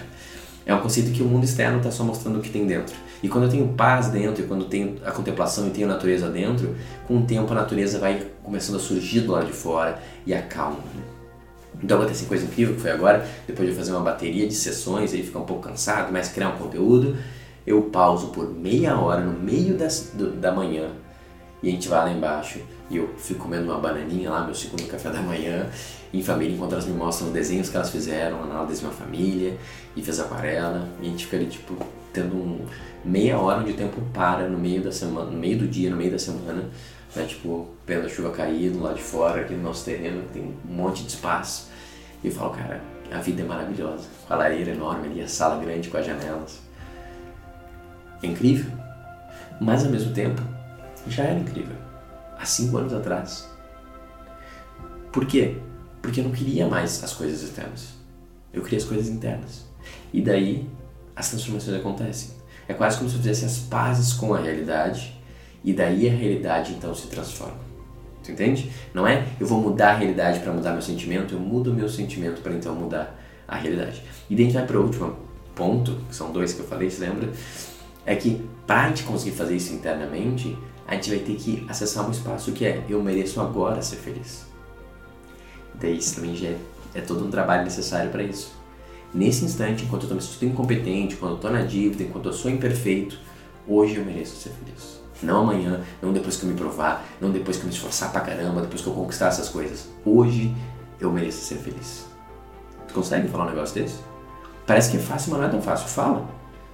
É 0.65 0.73
um 0.73 0.79
conceito 0.79 1.11
que 1.11 1.21
o 1.21 1.25
mundo 1.25 1.43
externo 1.43 1.77
está 1.77 1.91
só 1.91 2.03
mostrando 2.03 2.39
o 2.39 2.41
que 2.41 2.49
tem 2.49 2.65
dentro. 2.65 2.95
E 3.21 3.27
quando 3.29 3.43
eu 3.43 3.49
tenho 3.49 3.67
paz 3.73 4.07
dentro, 4.07 4.43
e 4.43 4.47
quando 4.47 4.61
eu 4.61 4.69
tenho 4.69 4.97
a 5.05 5.11
contemplação 5.11 5.67
e 5.67 5.69
tenho 5.69 5.87
a 5.87 5.93
natureza 5.93 6.29
dentro, 6.29 6.75
com 7.07 7.17
o 7.17 7.25
tempo 7.25 7.51
a 7.51 7.55
natureza 7.55 7.99
vai 7.99 8.25
começando 8.45 8.77
a 8.77 8.79
surgir 8.79 9.21
do 9.21 9.31
lado 9.31 9.47
de 9.47 9.53
fora 9.53 10.01
e 10.25 10.33
acalma. 10.33 10.77
Né? 10.77 11.03
Então 11.83 11.97
acontece 11.97 12.23
uma 12.23 12.29
coisa 12.29 12.45
incrível 12.45 12.75
que 12.75 12.81
foi 12.81 12.91
agora, 12.91 13.27
depois 13.45 13.69
de 13.69 13.75
fazer 13.75 13.91
uma 13.91 14.01
bateria 14.01 14.47
de 14.47 14.53
sessões, 14.53 15.13
aí 15.13 15.23
ficar 15.23 15.39
um 15.39 15.45
pouco 15.45 15.67
cansado, 15.67 16.11
mas 16.11 16.29
criar 16.29 16.49
um 16.49 16.57
conteúdo, 16.57 17.17
eu 17.67 17.81
pauso 17.83 18.27
por 18.27 18.49
meia 18.49 18.97
hora 18.97 19.21
no 19.21 19.37
meio 19.37 19.75
das, 19.75 20.11
do, 20.13 20.31
da 20.31 20.51
manhã 20.51 20.91
e 21.61 21.69
a 21.69 21.71
gente 21.71 21.87
vai 21.87 21.99
lá 22.05 22.11
embaixo 22.11 22.59
e 22.89 22.97
eu 22.97 23.09
fico 23.17 23.41
comendo 23.41 23.65
uma 23.65 23.79
bananinha 23.79 24.29
lá, 24.29 24.45
meu 24.45 24.53
segundo 24.53 24.87
café 24.87 25.09
da 25.09 25.21
manhã, 25.21 25.67
em 26.13 26.21
família, 26.21 26.53
enquanto 26.53 26.73
elas 26.73 26.85
me 26.85 26.93
mostram 26.93 27.27
os 27.27 27.33
desenhos 27.33 27.69
que 27.69 27.75
elas 27.75 27.89
fizeram, 27.89 28.45
na 28.45 28.55
aula 28.55 28.67
desenho 28.67 28.89
uma 28.89 28.93
família 28.93 29.57
e 29.95 30.03
fez 30.03 30.19
aquarela, 30.19 30.87
e 31.01 31.07
a 31.07 31.09
gente 31.09 31.25
fica 31.25 31.37
ali 31.37 31.47
tipo 31.47 31.75
tendo 32.15 32.35
um 32.35 32.65
meia 33.03 33.37
hora 33.37 33.61
o 33.61 33.73
tempo 33.73 34.01
para 34.13 34.47
no 34.47 34.57
meio 34.57 34.81
da 34.81 34.91
semana, 34.91 35.29
no 35.29 35.37
meio 35.37 35.59
do 35.59 35.67
dia, 35.67 35.89
no 35.89 35.97
meio 35.97 36.11
da 36.11 36.17
semana, 36.17 36.69
né, 37.15 37.25
tipo, 37.25 37.67
vendo 37.85 38.05
a 38.05 38.09
chuva 38.09 38.31
cair 38.31 38.71
do 38.71 38.81
lado 38.81 38.95
de 38.95 39.03
fora, 39.03 39.41
aqui 39.41 39.53
no 39.53 39.63
nosso 39.63 39.85
terreno, 39.85 40.23
tem 40.33 40.41
um 40.43 40.73
monte 40.73 41.03
de 41.03 41.09
espaço. 41.09 41.69
E 42.23 42.27
eu 42.27 42.33
falo, 42.33 42.51
cara, 42.51 42.81
a 43.11 43.19
vida 43.19 43.41
é 43.41 43.45
maravilhosa, 43.45 44.07
com 44.25 44.33
a 44.33 44.37
lareira 44.37 44.71
enorme 44.71 45.07
ali, 45.07 45.21
a 45.21 45.27
sala 45.27 45.63
grande 45.63 45.89
com 45.89 45.97
as 45.97 46.05
janelas. 46.05 46.59
É 48.23 48.27
incrível, 48.27 48.71
mas 49.59 49.85
ao 49.85 49.91
mesmo 49.91 50.13
tempo 50.13 50.41
já 51.07 51.23
era 51.23 51.39
incrível. 51.39 51.75
Há 52.37 52.45
cinco 52.45 52.77
anos 52.77 52.93
atrás. 52.93 53.47
Por 55.11 55.25
quê? 55.25 55.57
Porque 56.01 56.19
eu 56.19 56.25
não 56.25 56.31
queria 56.31 56.67
mais 56.67 57.03
as 57.03 57.13
coisas 57.13 57.41
externas. 57.41 57.93
Eu 58.51 58.61
queria 58.61 58.79
as 58.79 58.85
coisas 58.85 59.07
internas. 59.07 59.65
E 60.11 60.21
daí 60.21 60.67
as 61.15 61.29
transformações 61.29 61.77
acontecem. 61.77 62.31
É 62.67 62.73
quase 62.73 62.97
como 62.97 63.09
se 63.09 63.15
eu 63.15 63.21
fizesse 63.21 63.45
as 63.45 63.59
pazes 63.59 64.13
com 64.13 64.33
a 64.33 64.39
realidade 64.39 65.15
e 65.63 65.73
daí 65.73 66.09
a 66.09 66.11
realidade 66.11 66.73
então 66.73 66.93
se 66.93 67.07
transforma. 67.07 67.65
Tu 68.23 68.31
entende? 68.31 68.71
Não 68.93 69.07
é 69.07 69.25
eu 69.39 69.45
vou 69.45 69.61
mudar 69.61 69.91
a 69.91 69.95
realidade 69.95 70.39
para 70.39 70.51
mudar 70.51 70.73
meu 70.73 70.81
sentimento, 70.81 71.35
eu 71.35 71.39
mudo 71.39 71.73
meu 71.73 71.87
sentimento 71.87 72.41
para 72.41 72.53
então 72.53 72.73
mudar 72.75 73.19
a 73.47 73.55
realidade. 73.55 74.03
E 74.29 74.35
daí 74.35 74.45
a 74.45 74.47
gente 74.47 74.57
vai 74.57 74.65
para 74.65 74.79
o 74.79 74.83
último 74.83 75.15
ponto, 75.53 75.97
que 76.09 76.15
são 76.15 76.31
dois 76.31 76.53
que 76.53 76.59
eu 76.59 76.65
falei, 76.65 76.89
se 76.89 76.99
lembra? 77.01 77.29
É 78.05 78.15
que 78.15 78.43
para 78.65 78.85
a 78.85 78.87
gente 78.89 79.03
conseguir 79.03 79.35
fazer 79.35 79.55
isso 79.55 79.73
internamente, 79.73 80.57
a 80.87 80.95
gente 80.95 81.09
vai 81.09 81.19
ter 81.19 81.35
que 81.35 81.65
acessar 81.69 82.07
um 82.07 82.11
espaço 82.11 82.51
que 82.51 82.65
é 82.65 82.83
eu 82.89 83.01
mereço 83.01 83.39
agora 83.39 83.81
ser 83.81 83.97
feliz. 83.97 84.45
Daí 85.75 85.97
isso 85.97 86.15
também 86.15 86.35
já 86.35 86.47
é, 86.47 86.57
é 86.95 87.01
todo 87.01 87.25
um 87.25 87.29
trabalho 87.29 87.63
necessário 87.63 88.11
para 88.11 88.23
isso. 88.23 88.51
Nesse 89.15 89.45
instante, 89.45 89.85
enquanto 89.85 90.09
eu 90.09 90.17
estou 90.17 90.45
me 90.45 90.53
incompetente, 90.53 91.15
quando 91.15 91.31
eu 91.31 91.35
estou 91.37 91.49
na 91.49 91.61
dívida, 91.61 92.03
enquanto 92.03 92.25
eu 92.25 92.33
sou 92.33 92.51
imperfeito, 92.51 93.17
hoje 93.65 93.95
eu 93.95 94.03
mereço 94.03 94.35
ser 94.35 94.49
feliz. 94.49 94.99
Não 95.23 95.43
amanhã, 95.43 95.79
não 96.01 96.11
depois 96.11 96.35
que 96.35 96.43
eu 96.43 96.49
me 96.49 96.55
provar, 96.57 97.05
não 97.21 97.31
depois 97.31 97.55
que 97.55 97.63
eu 97.63 97.67
me 97.69 97.73
esforçar 97.73 98.11
pra 98.11 98.19
caramba, 98.19 98.59
depois 98.59 98.81
que 98.81 98.87
eu 98.87 98.93
conquistar 98.93 99.27
essas 99.27 99.47
coisas. 99.47 99.87
Hoje 100.03 100.53
eu 100.99 101.09
mereço 101.13 101.45
ser 101.45 101.55
feliz. 101.55 102.05
Tu 102.89 102.93
consegue 102.93 103.29
falar 103.29 103.45
um 103.45 103.51
negócio 103.51 103.73
desse? 103.81 103.95
Parece 104.67 104.91
que 104.91 104.97
é 104.97 104.99
fácil, 104.99 105.31
mas 105.31 105.39
não 105.39 105.47
é 105.47 105.51
tão 105.51 105.61
fácil. 105.61 105.87
Fala. 105.87 106.27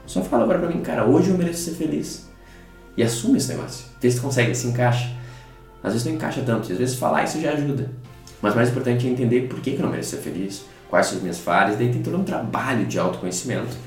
Só 0.07 0.23
fala 0.23 0.41
agora 0.41 0.57
pra 0.57 0.67
mim, 0.67 0.81
cara, 0.81 1.05
hoje 1.05 1.29
eu 1.29 1.37
mereço 1.37 1.61
ser 1.61 1.75
feliz. 1.75 2.27
E 2.97 3.03
assume 3.03 3.37
esse 3.37 3.49
negócio. 3.49 3.85
Vê 4.01 4.09
se 4.09 4.17
tu 4.17 4.23
consegue, 4.23 4.55
se 4.55 4.65
encaixa. 4.65 5.15
Às 5.83 5.93
vezes 5.93 6.07
não 6.07 6.15
encaixa 6.15 6.41
tanto, 6.41 6.71
às 6.71 6.77
vezes 6.79 6.95
falar 6.95 7.23
isso 7.23 7.39
já 7.39 7.51
ajuda. 7.51 7.91
Mas 8.41 8.55
mais 8.55 8.69
importante 8.69 9.05
é 9.05 9.11
entender 9.11 9.47
por 9.47 9.59
que, 9.59 9.73
que 9.73 9.77
eu 9.77 9.83
não 9.83 9.91
mereço 9.91 10.09
ser 10.09 10.17
feliz, 10.17 10.65
quais 10.91 11.07
são 11.07 11.15
as 11.15 11.21
minhas 11.21 11.39
falhas, 11.39 11.77
daí 11.77 11.89
tem 11.89 12.03
todo 12.03 12.17
um 12.17 12.23
trabalho 12.23 12.85
de 12.85 12.99
autoconhecimento 12.99 13.77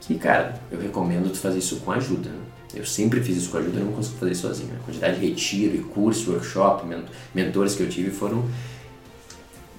que, 0.00 0.16
cara, 0.16 0.60
eu 0.72 0.80
recomendo 0.80 1.30
tu 1.30 1.38
fazer 1.38 1.60
isso 1.60 1.76
com 1.76 1.92
ajuda. 1.92 2.28
Né? 2.28 2.40
Eu 2.74 2.84
sempre 2.84 3.22
fiz 3.22 3.36
isso 3.36 3.50
com 3.50 3.58
ajuda, 3.58 3.78
eu 3.78 3.84
não 3.84 3.92
consigo 3.92 4.18
fazer 4.18 4.34
sozinho. 4.34 4.70
A 4.74 4.84
quantidade 4.84 5.20
de 5.20 5.26
retiro 5.26 5.76
e 5.76 5.78
curso, 5.78 6.32
workshop, 6.32 6.84
mentores 7.32 7.76
que 7.76 7.84
eu 7.84 7.88
tive 7.88 8.10
foram 8.10 8.44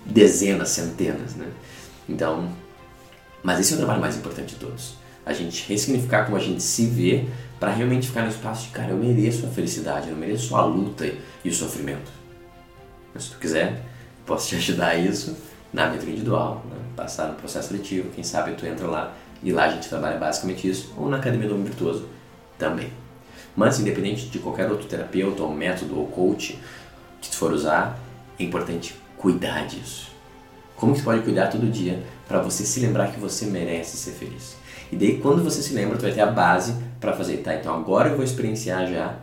dezenas, 0.06 0.70
centenas, 0.70 1.36
né? 1.36 1.48
Então, 2.08 2.50
mas 3.44 3.60
esse 3.60 3.74
é 3.74 3.76
o 3.76 3.80
trabalho 3.80 4.00
mais 4.00 4.16
importante 4.16 4.54
de 4.54 4.56
todos. 4.56 4.96
A 5.26 5.34
gente 5.34 5.68
ressignificar 5.68 6.26
como 6.26 6.38
a 6.38 6.40
gente 6.40 6.64
se 6.64 6.86
vê 6.86 7.26
para 7.60 7.72
realmente 7.72 8.08
ficar 8.08 8.22
no 8.22 8.30
espaço 8.30 8.68
de, 8.68 8.70
cara, 8.70 8.92
eu 8.92 8.98
mereço 8.98 9.46
a 9.46 9.50
felicidade, 9.50 10.10
eu 10.10 10.16
mereço 10.16 10.56
a 10.56 10.64
luta 10.64 11.12
e 11.44 11.50
o 11.50 11.54
sofrimento. 11.54 12.12
Mas 13.14 13.24
se 13.26 13.32
tu 13.32 13.38
quiser, 13.38 13.82
posso 14.26 14.50
te 14.50 14.56
ajudar 14.56 14.90
a 14.90 14.96
isso 14.96 15.36
na 15.74 15.90
mentoria 15.90 16.14
individual, 16.14 16.64
né? 16.70 16.78
passar 16.96 17.28
no 17.28 17.34
processo 17.34 17.70
seletivo, 17.70 18.12
quem 18.12 18.24
sabe 18.24 18.54
tu 18.54 18.66
entra 18.66 18.88
lá 18.88 19.14
e 19.42 19.52
lá 19.52 19.66
a 19.66 19.70
gente 19.70 19.90
trabalha 19.90 20.18
basicamente 20.18 20.70
isso, 20.70 20.94
ou 20.98 21.10
na 21.10 21.18
Academia 21.18 21.50
do 21.50 21.56
Homem 21.56 21.66
Virtuoso 21.66 22.08
também. 22.58 22.92
Mas, 23.56 23.80
independente 23.80 24.28
de 24.28 24.40
qualquer 24.40 24.72
outro 24.72 24.88
terapeuta, 24.88 25.44
ou 25.44 25.54
método, 25.54 26.00
ou 26.00 26.08
coach 26.08 26.58
que 27.22 27.30
tu 27.30 27.36
for 27.36 27.52
usar, 27.52 28.00
é 28.40 28.44
importante 28.44 28.96
cuidar 29.18 29.68
disso. 29.68 30.12
Como 30.76 30.94
que 30.94 31.00
você 31.00 31.06
pode 31.06 31.22
cuidar 31.22 31.48
todo 31.48 31.70
dia 31.70 32.02
para 32.28 32.40
você 32.40 32.64
se 32.64 32.80
lembrar 32.80 33.12
que 33.12 33.20
você 33.20 33.46
merece 33.46 33.98
ser 33.98 34.12
feliz? 34.12 34.56
E 34.92 34.96
daí, 34.96 35.20
quando 35.20 35.44
você 35.44 35.62
se 35.62 35.74
lembra, 35.74 35.98
tu 35.98 36.02
vai 36.02 36.12
ter 36.12 36.22
a 36.22 36.28
base 36.28 36.76
para 37.00 37.14
fazer, 37.14 37.38
tá? 37.38 37.54
Então 37.54 37.76
agora 37.76 38.10
eu 38.10 38.16
vou 38.16 38.24
experienciar 38.24 38.88
já 38.88 39.18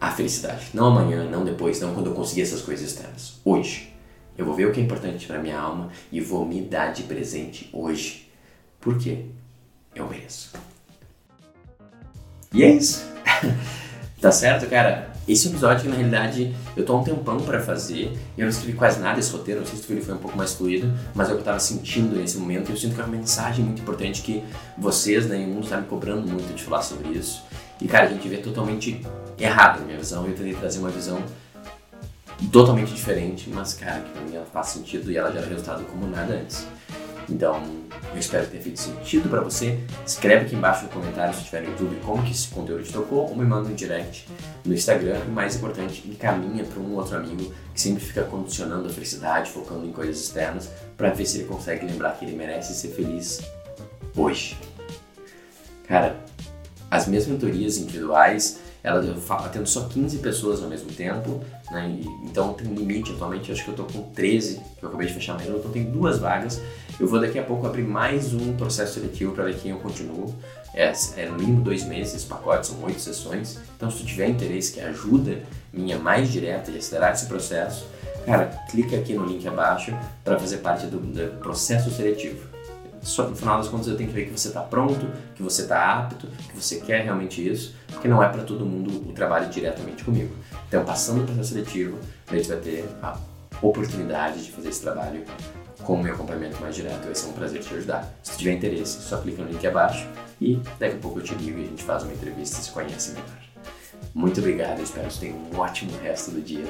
a 0.00 0.10
felicidade. 0.10 0.66
Não 0.72 0.86
amanhã, 0.86 1.24
não 1.24 1.44
depois, 1.44 1.80
não 1.80 1.94
quando 1.94 2.06
eu 2.06 2.14
conseguir 2.14 2.42
essas 2.42 2.62
coisas 2.62 2.86
externas. 2.86 3.40
Hoje. 3.44 3.92
Eu 4.40 4.46
vou 4.46 4.54
ver 4.54 4.64
o 4.64 4.72
que 4.72 4.80
é 4.80 4.82
importante 4.82 5.26
para 5.26 5.38
minha 5.38 5.58
alma 5.58 5.90
e 6.10 6.18
vou 6.18 6.46
me 6.46 6.62
dar 6.62 6.94
de 6.94 7.02
presente 7.02 7.68
hoje. 7.74 8.26
Por 8.80 8.96
quê? 8.96 9.26
Eu 9.94 10.08
mereço. 10.08 10.52
E 12.50 12.64
é 12.64 12.70
isso. 12.70 13.04
tá 14.18 14.32
certo, 14.32 14.66
cara? 14.66 15.12
Esse 15.28 15.48
episódio, 15.48 15.90
na 15.90 15.96
realidade, 15.96 16.56
eu 16.74 16.86
tô 16.86 16.94
há 16.94 17.00
um 17.00 17.04
tempão 17.04 17.38
para 17.40 17.60
fazer. 17.60 18.18
Eu 18.38 18.44
não 18.44 18.48
escrevi 18.48 18.72
quase 18.72 18.98
nada 18.98 19.20
esse 19.20 19.30
roteiro, 19.30 19.60
não 19.60 19.66
sei 19.66 19.78
se 19.78 19.92
ele 19.92 20.00
foi 20.00 20.14
um 20.14 20.18
pouco 20.18 20.38
mais 20.38 20.54
fluido, 20.54 20.90
mas 21.14 21.28
é 21.28 21.32
o 21.32 21.34
que 21.34 21.42
eu 21.42 21.44
tava 21.44 21.60
sentindo 21.60 22.16
nesse 22.16 22.38
momento. 22.38 22.70
E 22.70 22.72
eu 22.72 22.78
sinto 22.78 22.94
que 22.94 23.00
é 23.02 23.04
uma 23.04 23.14
mensagem 23.14 23.62
muito 23.62 23.82
importante 23.82 24.22
que 24.22 24.42
vocês, 24.78 25.26
né, 25.26 25.38
e 25.38 25.44
o 25.44 25.48
mundo 25.48 25.68
tá 25.68 25.76
me 25.76 25.86
cobrando 25.86 26.26
muito 26.26 26.54
de 26.54 26.62
falar 26.62 26.80
sobre 26.80 27.10
isso. 27.10 27.44
E, 27.78 27.86
cara, 27.86 28.06
a 28.06 28.08
gente 28.08 28.26
vê 28.26 28.38
totalmente 28.38 29.02
errado 29.38 29.82
a 29.82 29.84
minha 29.84 29.98
visão. 29.98 30.26
Eu 30.26 30.34
tentei 30.34 30.54
trazer 30.54 30.78
uma 30.78 30.88
visão 30.88 31.22
totalmente 32.48 32.92
diferente, 32.92 33.50
mas, 33.50 33.74
cara, 33.74 34.00
que 34.00 34.10
pra 34.10 34.22
mim 34.22 34.34
ela 34.34 34.46
faz 34.46 34.68
sentido 34.68 35.10
e 35.10 35.16
ela 35.16 35.30
gera 35.32 35.46
resultado 35.46 35.84
como 35.84 36.06
nada 36.06 36.34
antes. 36.34 36.66
Então, 37.28 37.62
eu 38.12 38.18
espero 38.18 38.46
tenha 38.48 38.62
feito 38.62 38.80
sentido 38.80 39.28
para 39.28 39.40
você. 39.40 39.78
Escreve 40.04 40.46
aqui 40.46 40.56
embaixo 40.56 40.84
no 40.84 40.90
comentário 40.90 41.32
se 41.32 41.44
tiver 41.44 41.62
no 41.62 41.70
YouTube 41.70 41.96
como 42.04 42.22
que 42.22 42.32
esse 42.32 42.48
conteúdo 42.48 42.82
te 42.82 42.92
tocou 42.92 43.28
ou 43.28 43.36
me 43.36 43.44
manda 43.44 43.68
um 43.68 43.74
direct 43.74 44.26
no 44.64 44.74
Instagram. 44.74 45.20
E 45.26 45.30
mais 45.30 45.54
importante, 45.56 46.02
encaminha 46.08 46.64
para 46.64 46.80
um 46.80 46.94
outro 46.96 47.16
amigo 47.16 47.52
que 47.72 47.80
sempre 47.80 48.02
fica 48.02 48.24
condicionando 48.24 48.88
a 48.88 48.90
felicidade, 48.90 49.50
focando 49.50 49.86
em 49.86 49.92
coisas 49.92 50.20
externas, 50.20 50.68
para 50.96 51.10
ver 51.10 51.24
se 51.24 51.38
ele 51.38 51.46
consegue 51.46 51.86
lembrar 51.86 52.16
que 52.18 52.24
ele 52.24 52.36
merece 52.36 52.74
ser 52.74 52.88
feliz 52.88 53.40
hoje. 54.16 54.58
Cara, 55.86 56.16
as 56.90 57.06
minhas 57.06 57.26
mentorias 57.26 57.78
individuais 57.78 58.58
ela 58.82 59.04
atendo 59.44 59.68
só 59.68 59.84
15 59.84 60.18
pessoas 60.18 60.62
ao 60.62 60.68
mesmo 60.68 60.90
tempo, 60.92 61.40
né? 61.70 61.88
E, 62.00 62.06
então 62.24 62.52
tem 62.54 62.66
um 62.66 62.74
limite 62.74 63.12
atualmente, 63.12 63.52
acho 63.52 63.64
que 63.64 63.70
eu 63.70 63.74
tô 63.74 63.84
com 63.84 64.02
13, 64.12 64.60
que 64.78 64.82
eu 64.82 64.88
acabei 64.88 65.06
de 65.06 65.14
fechar 65.14 65.38
mesmo, 65.38 65.58
então 65.58 65.70
tem 65.70 65.84
duas 65.84 66.18
vagas. 66.18 66.60
Eu 66.98 67.06
vou 67.06 67.20
daqui 67.20 67.38
a 67.38 67.42
pouco 67.42 67.66
abrir 67.66 67.82
mais 67.82 68.34
um 68.34 68.56
processo 68.56 68.94
seletivo 68.94 69.32
para 69.32 69.44
ver 69.44 69.56
quem 69.56 69.70
eu 69.70 69.78
continuo. 69.78 70.34
É, 70.74 70.92
é 71.16 71.26
no 71.26 71.36
mínimo 71.36 71.62
dois 71.62 71.84
meses, 71.84 72.14
esse 72.14 72.26
pacote 72.26 72.66
são 72.66 72.82
oito 72.84 73.00
sessões. 73.00 73.58
Então 73.76 73.90
se 73.90 73.98
tu 73.98 74.06
tiver 74.06 74.28
interesse 74.28 74.72
que 74.72 74.80
ajuda 74.80 75.42
minha 75.72 75.98
mais 75.98 76.30
direta 76.30 76.70
e 76.70 76.78
acelerar 76.78 77.12
esse 77.12 77.26
processo, 77.26 77.86
cara, 78.24 78.46
clica 78.70 78.96
aqui 78.96 79.14
no 79.14 79.24
link 79.24 79.46
abaixo 79.46 79.96
para 80.24 80.38
fazer 80.38 80.58
parte 80.58 80.86
do, 80.86 80.98
do 80.98 81.38
processo 81.38 81.90
seletivo 81.90 82.50
só, 83.02 83.28
no 83.28 83.34
final 83.34 83.58
das 83.58 83.68
contas 83.68 83.88
eu 83.88 83.96
tenho 83.96 84.08
que 84.08 84.14
ver 84.14 84.26
que 84.26 84.38
você 84.38 84.48
está 84.48 84.60
pronto, 84.60 85.06
que 85.34 85.42
você 85.42 85.62
está 85.62 85.98
apto, 85.98 86.26
que 86.26 86.54
você 86.54 86.80
quer 86.80 87.04
realmente 87.04 87.46
isso, 87.46 87.74
porque 87.88 88.08
não 88.08 88.22
é 88.22 88.28
para 88.28 88.42
todo 88.42 88.64
mundo 88.64 89.08
o 89.08 89.12
trabalho 89.12 89.48
diretamente 89.48 90.04
comigo. 90.04 90.34
Então, 90.68 90.84
passando 90.84 91.22
o 91.22 91.24
processo 91.24 91.50
seletivo, 91.50 91.98
a 92.28 92.36
gente 92.36 92.48
vai 92.48 92.58
ter 92.58 92.88
a 93.02 93.18
oportunidade 93.62 94.44
de 94.44 94.52
fazer 94.52 94.68
esse 94.68 94.82
trabalho 94.82 95.24
com 95.82 95.94
o 95.94 96.02
meu 96.02 96.14
acompanhamento 96.14 96.60
mais 96.60 96.74
direto. 96.74 97.04
Vai 97.04 97.14
ser 97.14 97.28
um 97.28 97.32
prazer 97.32 97.60
te 97.62 97.74
ajudar. 97.74 98.12
Se 98.22 98.36
tiver 98.36 98.52
interesse, 98.52 99.00
só 99.02 99.18
clica 99.18 99.42
no 99.42 99.50
link 99.50 99.66
abaixo 99.66 100.06
e 100.40 100.60
daqui 100.78 100.96
a 100.96 100.98
pouco 100.98 101.20
eu 101.20 101.24
te 101.24 101.34
ligo 101.34 101.58
e 101.58 101.64
a 101.64 101.66
gente 101.66 101.82
faz 101.82 102.02
uma 102.02 102.12
entrevista 102.12 102.60
e 102.60 102.64
se 102.64 102.70
conhece 102.70 103.12
melhor. 103.12 103.40
Muito 104.14 104.40
obrigado, 104.40 104.80
espero 104.80 105.06
que 105.06 105.14
você 105.14 105.20
tenha 105.20 105.34
um 105.34 105.58
ótimo 105.58 105.92
resto 106.02 106.30
do 106.30 106.40
dia 106.40 106.66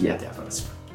e 0.00 0.08
até 0.10 0.26
a 0.26 0.30
próxima. 0.30 0.85